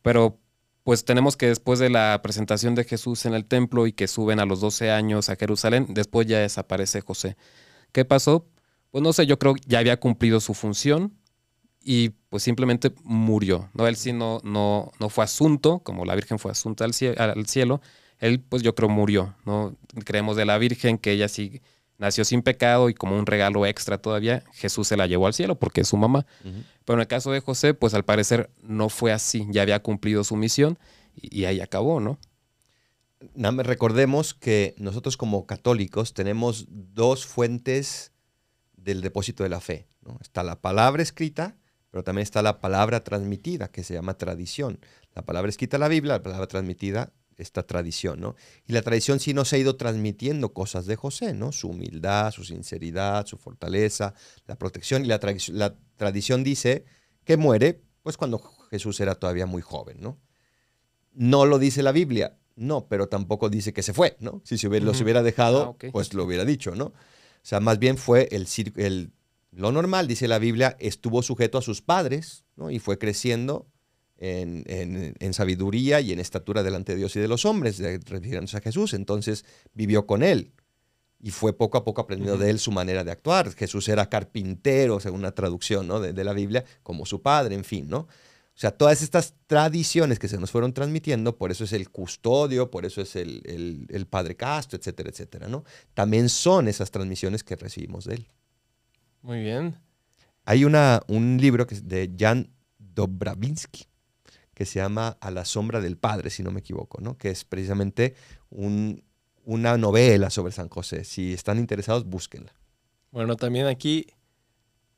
Pero 0.00 0.38
pues 0.84 1.04
tenemos 1.04 1.36
que 1.36 1.48
después 1.48 1.78
de 1.80 1.90
la 1.90 2.18
presentación 2.22 2.74
de 2.74 2.84
Jesús 2.84 3.26
en 3.26 3.34
el 3.34 3.44
templo 3.44 3.86
y 3.86 3.92
que 3.92 4.08
suben 4.08 4.40
a 4.40 4.46
los 4.46 4.60
12 4.60 4.90
años 4.90 5.28
a 5.28 5.36
Jerusalén, 5.36 5.88
después 5.90 6.26
ya 6.26 6.38
desaparece 6.38 7.02
José. 7.02 7.36
¿Qué 7.92 8.06
pasó? 8.06 8.46
Pues 8.94 9.02
no 9.02 9.12
sé, 9.12 9.26
yo 9.26 9.40
creo 9.40 9.54
que 9.54 9.60
ya 9.66 9.80
había 9.80 9.98
cumplido 9.98 10.38
su 10.38 10.54
función, 10.54 11.14
y 11.82 12.10
pues 12.28 12.44
simplemente 12.44 12.92
murió. 13.02 13.68
¿no? 13.74 13.88
Él 13.88 13.96
sí 13.96 14.12
no, 14.12 14.38
no, 14.44 14.92
no 15.00 15.08
fue 15.08 15.24
asunto, 15.24 15.80
como 15.80 16.04
la 16.04 16.14
Virgen 16.14 16.38
fue 16.38 16.52
asunta 16.52 16.84
al, 16.84 16.92
cie- 16.92 17.18
al 17.18 17.44
cielo. 17.48 17.80
Él, 18.20 18.38
pues 18.40 18.62
yo 18.62 18.76
creo, 18.76 18.88
murió. 18.88 19.34
¿no? 19.46 19.76
Creemos 20.04 20.36
de 20.36 20.44
la 20.44 20.58
Virgen 20.58 20.96
que 20.98 21.10
ella 21.10 21.26
sí 21.26 21.60
nació 21.98 22.24
sin 22.24 22.42
pecado 22.42 22.88
y 22.88 22.94
como 22.94 23.18
un 23.18 23.26
regalo 23.26 23.66
extra 23.66 23.98
todavía, 23.98 24.44
Jesús 24.52 24.86
se 24.86 24.96
la 24.96 25.08
llevó 25.08 25.26
al 25.26 25.34
cielo 25.34 25.56
porque 25.56 25.80
es 25.80 25.88
su 25.88 25.96
mamá. 25.96 26.24
Pero 26.84 26.94
en 26.94 27.00
el 27.00 27.08
caso 27.08 27.32
de 27.32 27.40
José, 27.40 27.74
pues 27.74 27.94
al 27.94 28.04
parecer 28.04 28.48
no 28.62 28.88
fue 28.90 29.10
así. 29.10 29.44
Ya 29.50 29.62
había 29.62 29.82
cumplido 29.82 30.22
su 30.22 30.36
misión 30.36 30.78
y, 31.16 31.40
y 31.40 31.44
ahí 31.46 31.60
acabó, 31.60 31.98
¿no? 31.98 32.16
Recordemos 33.34 34.34
que 34.34 34.76
nosotros 34.78 35.16
como 35.16 35.46
católicos 35.46 36.14
tenemos 36.14 36.66
dos 36.68 37.26
fuentes 37.26 38.12
del 38.84 39.00
depósito 39.00 39.42
de 39.42 39.48
la 39.48 39.60
fe. 39.60 39.88
¿no? 40.02 40.18
Está 40.20 40.42
la 40.42 40.60
palabra 40.60 41.02
escrita, 41.02 41.56
pero 41.90 42.04
también 42.04 42.22
está 42.24 42.42
la 42.42 42.60
palabra 42.60 43.02
transmitida, 43.04 43.68
que 43.68 43.82
se 43.84 43.94
llama 43.94 44.14
tradición. 44.18 44.78
La 45.14 45.22
palabra 45.22 45.48
escrita 45.48 45.78
la 45.78 45.88
Biblia, 45.88 46.14
la 46.14 46.22
palabra 46.22 46.46
transmitida 46.46 47.12
esta 47.36 47.64
tradición, 47.64 48.20
¿no? 48.20 48.36
Y 48.64 48.72
la 48.74 48.82
tradición 48.82 49.18
sí 49.18 49.34
nos 49.34 49.52
ha 49.52 49.58
ido 49.58 49.74
transmitiendo 49.74 50.52
cosas 50.52 50.86
de 50.86 50.94
José, 50.94 51.34
¿no? 51.34 51.50
Su 51.50 51.68
humildad, 51.70 52.30
su 52.30 52.44
sinceridad, 52.44 53.26
su 53.26 53.36
fortaleza, 53.38 54.14
la 54.46 54.54
protección. 54.56 55.04
Y 55.04 55.08
la, 55.08 55.18
tradi- 55.18 55.52
la 55.52 55.74
tradición 55.96 56.44
dice 56.44 56.84
que 57.24 57.36
muere, 57.36 57.82
pues 58.04 58.16
cuando 58.16 58.38
Jesús 58.70 59.00
era 59.00 59.16
todavía 59.16 59.46
muy 59.46 59.62
joven, 59.62 59.96
¿no? 60.00 60.20
No 61.12 61.46
lo 61.46 61.58
dice 61.58 61.82
la 61.82 61.92
Biblia, 61.92 62.36
no, 62.56 62.86
pero 62.88 63.08
tampoco 63.08 63.48
dice 63.50 63.72
que 63.72 63.82
se 63.82 63.92
fue, 63.92 64.16
¿no? 64.20 64.40
Si 64.44 64.56
se 64.58 64.68
hubiera, 64.68 64.84
los 64.86 64.96
Ujú. 64.96 65.04
hubiera 65.04 65.22
dejado, 65.22 65.76
Ah, 65.82 65.88
pues 65.92 66.14
lo 66.14 66.24
hubiera 66.24 66.44
dicho, 66.44 66.74
¿no? 66.76 66.92
O 67.44 67.46
sea, 67.46 67.60
más 67.60 67.78
bien 67.78 67.98
fue 67.98 68.28
el, 68.32 69.12
lo 69.52 69.70
normal, 69.70 70.08
dice 70.08 70.26
la 70.28 70.38
Biblia, 70.38 70.76
estuvo 70.80 71.22
sujeto 71.22 71.58
a 71.58 71.62
sus 71.62 71.82
padres, 71.82 72.44
¿no? 72.56 72.70
Y 72.70 72.78
fue 72.78 72.98
creciendo 72.98 73.66
en, 74.16 74.64
en- 74.66 75.14
en 75.18 75.34
sabiduría 75.34 76.00
y 76.00 76.12
en 76.12 76.20
estatura 76.20 76.62
delante 76.62 76.92
de 76.92 76.98
Dios 76.98 77.14
y 77.16 77.20
de 77.20 77.28
los 77.28 77.44
hombres, 77.44 77.78
refiriéndose 78.06 78.56
a 78.56 78.60
Jesús. 78.62 78.94
Entonces 78.94 79.44
vivió 79.74 80.06
con 80.06 80.22
él 80.22 80.52
y 81.20 81.30
fue 81.32 81.52
poco 81.52 81.76
a 81.76 81.84
poco 81.84 82.00
aprendiendo 82.00 82.38
de 82.38 82.50
él 82.50 82.58
su 82.58 82.72
manera 82.72 83.04
de 83.04 83.10
actuar. 83.10 83.52
Jesús 83.52 83.88
era 83.88 84.08
carpintero, 84.08 84.98
según 85.00 85.20
una 85.20 85.32
traducción 85.32 85.86
¿no? 85.86 86.00
de, 86.00 86.12
de 86.14 86.24
la 86.24 86.32
Biblia, 86.32 86.64
como 86.82 87.04
su 87.04 87.20
padre, 87.20 87.54
en 87.54 87.64
fin, 87.64 87.88
¿no? 87.88 88.08
O 88.56 88.58
sea, 88.58 88.70
todas 88.70 89.02
estas 89.02 89.34
tradiciones 89.48 90.18
que 90.20 90.28
se 90.28 90.38
nos 90.38 90.50
fueron 90.52 90.72
transmitiendo, 90.72 91.36
por 91.36 91.50
eso 91.50 91.64
es 91.64 91.72
el 91.72 91.90
custodio, 91.90 92.70
por 92.70 92.84
eso 92.86 93.00
es 93.00 93.16
el, 93.16 93.42
el- 93.46 93.86
el 93.88 94.06
padre 94.06 94.36
casto, 94.36 94.76
etcétera, 94.76 95.10
etcétera, 95.10 95.48
¿no? 95.48 95.64
También 95.92 96.28
son 96.28 96.68
esas 96.68 96.90
transmisiones 96.92 97.42
que 97.42 97.56
recibimos 97.56 98.04
de 98.04 98.14
él. 98.14 98.28
Muy 99.22 99.40
bien. 99.40 99.76
Hay 100.44 100.64
una, 100.64 101.00
un 101.08 101.38
libro 101.40 101.66
que 101.66 101.74
es 101.74 101.88
de 101.88 102.14
Jan 102.16 102.50
Dobravinsky 102.78 103.86
que 104.54 104.64
se 104.66 104.78
llama 104.78 105.16
A 105.20 105.32
la 105.32 105.44
sombra 105.44 105.80
del 105.80 105.96
Padre, 105.96 106.30
si 106.30 106.44
no 106.44 106.52
me 106.52 106.60
equivoco, 106.60 107.00
¿no? 107.00 107.18
que 107.18 107.30
es 107.30 107.44
precisamente 107.44 108.14
un- 108.50 109.02
una 109.44 109.76
novela 109.76 110.30
sobre 110.30 110.52
San 110.52 110.68
José. 110.68 111.02
Si 111.02 111.32
están 111.32 111.58
interesados, 111.58 112.04
búsquenla. 112.04 112.54
Bueno, 113.10 113.34
también 113.36 113.66
aquí 113.66 114.06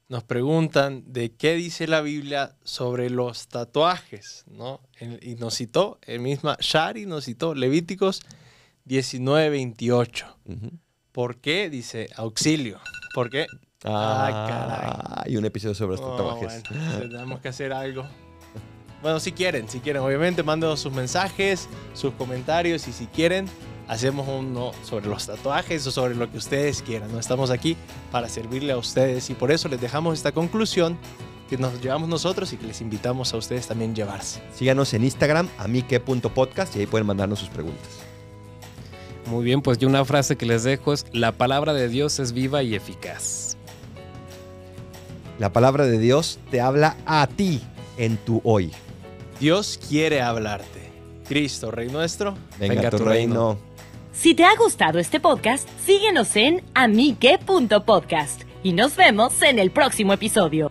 nos 0.09 0.23
preguntan 0.25 1.03
de 1.07 1.33
qué 1.33 1.55
dice 1.55 1.87
la 1.87 2.01
Biblia 2.01 2.55
sobre 2.65 3.11
los 3.11 3.49
tatuajes, 3.49 4.45
¿no? 4.49 4.81
Y 5.21 5.35
nos 5.35 5.55
citó, 5.57 5.99
el 6.03 6.21
misma 6.21 6.57
Shari 6.61 7.07
nos 7.07 7.25
citó 7.25 7.55
Levíticos 7.55 8.21
19, 8.85 9.51
28. 9.51 10.27
Ujú. 10.45 10.71
¿Por 11.13 11.39
qué? 11.39 11.69
Dice 11.71 12.09
auxilio. 12.17 12.79
¿Por 13.15 13.31
qué? 13.31 13.47
Ah, 13.85 14.47
caray. 14.49 15.25
Hay 15.33 15.37
un 15.37 15.45
episodio 15.45 15.75
sobre 15.75 15.97
los 15.97 16.01
Oh, 16.01 16.17
tatuajes. 16.17 16.63
bueno, 16.71 17.01
tenemos 17.11 17.41
que 17.41 17.49
hacer 17.49 17.73
algo. 17.73 18.05
Bueno, 19.03 19.21
si 19.21 19.33
quieren, 19.33 19.69
si 19.69 19.81
quieren, 19.81 20.03
obviamente 20.03 20.43
mándenos 20.43 20.81
sus 20.81 20.93
mensajes, 20.93 21.69
sus 21.95 22.15
comentarios 22.15 22.87
y 22.89 22.93
si 22.93 23.07
quieren, 23.07 23.47
hacemos 23.89 24.29
uno 24.29 24.73
sobre 24.83 25.07
los 25.07 25.27
tatuajes 25.27 25.87
o 25.87 25.91
sobre 25.91 26.15
lo 26.15 26.31
que 26.31 26.39
ustedes 26.39 26.83
quieran. 26.83 27.13
No 27.13 27.19
estamos 27.19 27.51
aquí 27.51 27.77
para 28.11 28.29
servirle 28.29 28.73
a 28.73 28.77
ustedes 28.77 29.31
y 29.31 29.35
por 29.35 29.51
eso 29.51 29.69
les 29.69 29.81
dejamos 29.81 30.15
esta 30.15 30.33
conclusión 30.33 30.99
que 31.49 31.57
nos 31.57 31.81
llevamos 31.81 32.09
nosotros 32.09 32.53
y 32.53 32.57
que 32.57 32.67
les 32.67 32.81
invitamos 32.81 33.33
a 33.33 33.37
ustedes 33.37 33.69
también 33.69 33.95
llevarse. 33.95 34.41
Síganos 34.55 34.93
en 34.95 35.05
Instagram, 35.05 35.49
amique.podcast 35.59 36.75
y 36.77 36.81
ahí 36.81 36.87
pueden 36.87 37.07
mandarnos 37.07 37.39
sus 37.39 37.49
preguntas. 37.49 37.89
Muy 39.27 39.45
bien, 39.45 39.61
pues 39.61 39.79
yo 39.79 39.89
una 39.89 40.05
frase 40.05 40.37
que 40.37 40.47
les 40.47 40.63
dejo 40.63 40.93
es, 40.93 41.07
la 41.13 41.33
palabra 41.33 41.73
de 41.73 41.89
Dios 41.89 42.19
es 42.21 42.33
viva 42.33 42.63
y 42.63 42.75
eficaz. 42.75 43.57
La 45.39 45.53
palabra 45.53 45.85
de 45.85 45.99
Dios 45.99 46.39
te 46.51 46.61
habla 46.61 46.97
a 47.07 47.27
ti 47.27 47.61
en 47.99 48.17
tu 48.17 48.41
hoy. 48.45 48.73
Dios 49.41 49.79
quiere 49.89 50.23
hablarte. 50.23 50.91
Cristo, 51.29 51.71
Rey 51.71 51.89
nuestro. 51.89 52.37
Venga, 52.59 52.91
tu 52.91 52.99
reino. 52.99 53.59
Si 54.17 54.35
te 54.35 54.45
ha 54.45 54.57
gustado 54.57 54.99
este 54.99 55.21
podcast, 55.21 55.69
síguenos 55.85 56.37
en 56.37 56.65
amique.podcast 56.75 58.45
y 58.63 58.73
nos 58.73 58.97
vemos 58.97 59.43
en 59.43 59.59
el 59.59 59.71
próximo 59.71 60.15
episodio. 60.15 60.71